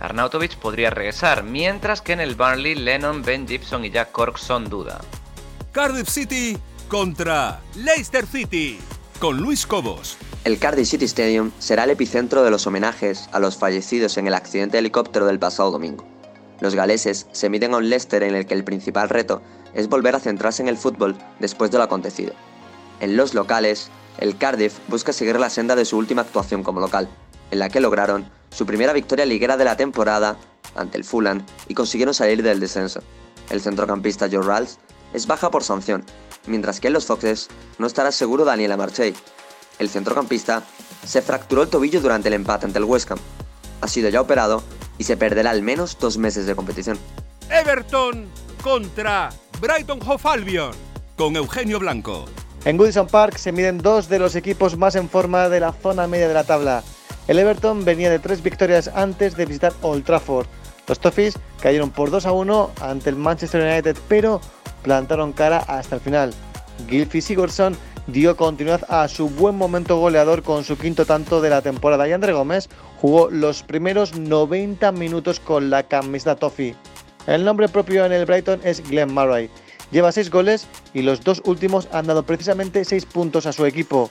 [0.00, 4.68] Arnautovic podría regresar, mientras que en el Burnley Lennon, Ben Gibson y Jack Cork son
[4.68, 5.00] duda.
[5.72, 6.58] Cardiff City
[6.88, 8.78] contra Leicester City
[9.18, 10.16] con Luis Cobos.
[10.44, 14.34] El Cardiff City Stadium será el epicentro de los homenajes a los fallecidos en el
[14.34, 16.06] accidente de helicóptero del pasado domingo.
[16.60, 19.42] Los galeses se miden a un Leicester en el que el principal reto
[19.74, 22.32] es volver a centrarse en el fútbol después de lo acontecido.
[23.00, 27.08] En los locales, el Cardiff busca seguir la senda de su última actuación como local,
[27.50, 30.36] en la que lograron su primera victoria liguera de la temporada
[30.74, 33.00] ante el Fulham y consiguieron salir del descenso.
[33.50, 34.78] El centrocampista Joe Ralls
[35.12, 36.04] es baja por sanción,
[36.46, 39.14] mientras que en los Foxes no estará seguro Daniela Marchey.
[39.78, 40.64] El centrocampista
[41.06, 43.18] se fracturó el tobillo durante el empate ante el West Ham.
[43.80, 44.62] Ha sido ya operado
[44.98, 46.98] y se perderá al menos dos meses de competición.
[47.48, 48.26] Everton
[48.62, 49.30] contra
[49.60, 50.72] Brighton Hove Albion
[51.16, 52.26] con Eugenio Blanco.
[52.64, 56.06] En Goodison Park se miden dos de los equipos más en forma de la zona
[56.06, 56.82] media de la tabla.
[57.28, 60.46] El Everton venía de tres victorias antes de visitar Old Trafford.
[60.86, 64.40] Los Toffees cayeron por 2 a 1 ante el Manchester United, pero
[64.82, 66.32] plantaron cara hasta el final.
[66.88, 71.60] Gilfie Sigurdsson dio continuidad a su buen momento goleador con su quinto tanto de la
[71.60, 72.68] temporada y André Gómez
[73.00, 76.74] jugó los primeros 90 minutos con la camiseta Toffee.
[77.26, 79.50] El nombre propio en el Brighton es Glenn Murray.
[79.90, 84.10] Lleva 6 goles y los dos últimos han dado precisamente 6 puntos a su equipo.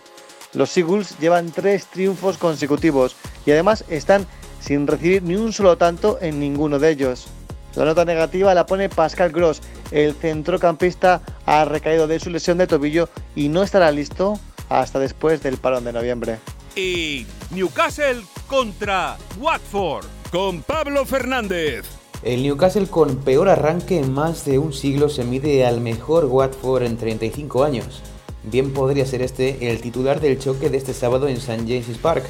[0.53, 3.15] Los Seagulls llevan 3 triunfos consecutivos
[3.45, 4.25] y además están
[4.59, 7.27] sin recibir ni un solo tanto en ninguno de ellos.
[7.75, 9.61] La nota negativa la pone Pascal Gross.
[9.91, 15.43] El centrocampista ha recaído de su lesión de tobillo y no estará listo hasta después
[15.43, 16.39] del parón de noviembre.
[16.75, 21.96] Y Newcastle contra Watford con Pablo Fernández.
[22.23, 26.81] El Newcastle con peor arranque en más de un siglo se mide al mejor Watford
[26.83, 28.01] en 35 años.
[28.43, 31.59] Bien podría ser este el titular del choque de este sábado en St.
[31.67, 32.25] James's Park.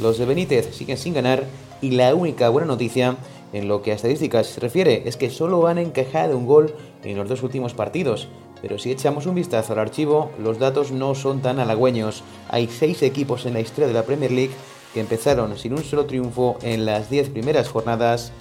[0.00, 1.44] Los de Benítez siguen sin ganar
[1.82, 3.16] y la única buena noticia
[3.52, 6.72] en lo que a estadísticas se refiere es que solo han encajado un gol
[7.02, 8.28] en los dos últimos partidos.
[8.62, 12.22] Pero si echamos un vistazo al archivo, los datos no son tan halagüeños.
[12.50, 14.54] Hay seis equipos en la historia de la Premier League
[14.94, 18.32] que empezaron sin un solo triunfo en las 10 primeras jornadas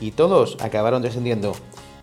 [0.00, 1.54] y todos acabaron descendiendo.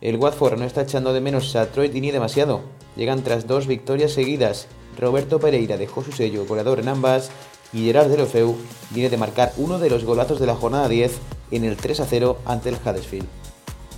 [0.02, 2.62] El Watford no está echando de menos a Troy Dini demasiado.
[2.96, 4.68] Llegan tras dos victorias seguidas.
[5.00, 7.32] Roberto Pereira dejó su sello goleador en ambas
[7.74, 8.56] y Gerard Delofeu
[8.92, 11.20] viene de marcar uno de los golazos de la jornada 10
[11.52, 13.28] en el 3 a 0 ante el Huddersfield.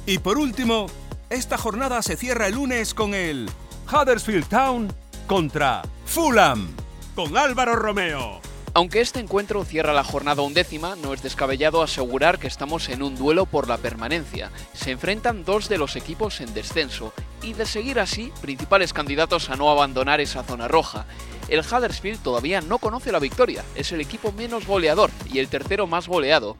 [0.05, 0.87] Y por último,
[1.29, 3.49] esta jornada se cierra el lunes con el
[3.91, 4.93] Huddersfield Town
[5.27, 6.69] contra Fulham
[7.15, 8.46] con Álvaro Romeo.
[8.77, 13.15] Aunque este encuentro cierra la jornada undécima, no es descabellado asegurar que estamos en un
[13.15, 14.51] duelo por la permanencia.
[14.73, 17.11] Se enfrentan dos de los equipos en descenso
[17.41, 21.07] y de seguir así, principales candidatos a no abandonar esa zona roja.
[21.49, 25.87] El Huddersfield todavía no conoce la victoria, es el equipo menos goleador y el tercero
[25.87, 26.55] más goleado.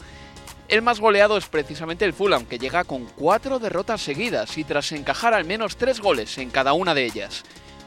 [0.70, 4.92] El más goleado es precisamente el Fulham, que llega con cuatro derrotas seguidas y tras
[4.92, 7.44] encajar al menos tres goles en cada una de ellas.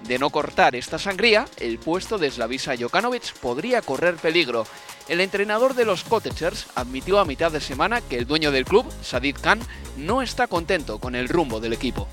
[0.07, 4.67] De no cortar esta sangría, el puesto de Slavisa Jokanovic podría correr peligro.
[5.09, 8.87] El entrenador de los Cottagers admitió a mitad de semana que el dueño del club,
[9.03, 9.61] Sadid Khan,
[9.97, 12.09] no está contento con el rumbo del equipo.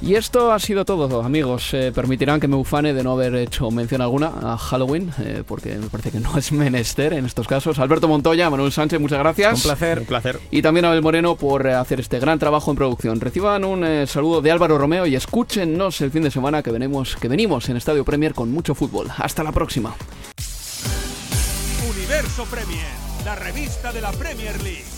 [0.00, 1.74] Y esto ha sido todo, amigos.
[1.74, 5.74] Eh, permitirán que me ufane de no haber hecho mención alguna a Halloween, eh, porque
[5.74, 7.78] me parece que no es menester en estos casos.
[7.80, 9.56] Alberto Montoya, Manuel Sánchez, muchas gracias.
[9.56, 9.98] Un placer.
[9.98, 10.40] Un placer.
[10.52, 13.20] Y también a Abel Moreno por hacer este gran trabajo en producción.
[13.20, 17.16] Reciban un eh, saludo de Álvaro Romeo y escúchenos el fin de semana que, venimos,
[17.16, 19.08] que venimos en Estadio Premier con mucho fútbol.
[19.16, 19.94] Hasta la próxima.
[21.90, 22.86] Universo Premier,
[23.24, 24.97] la revista de la Premier League.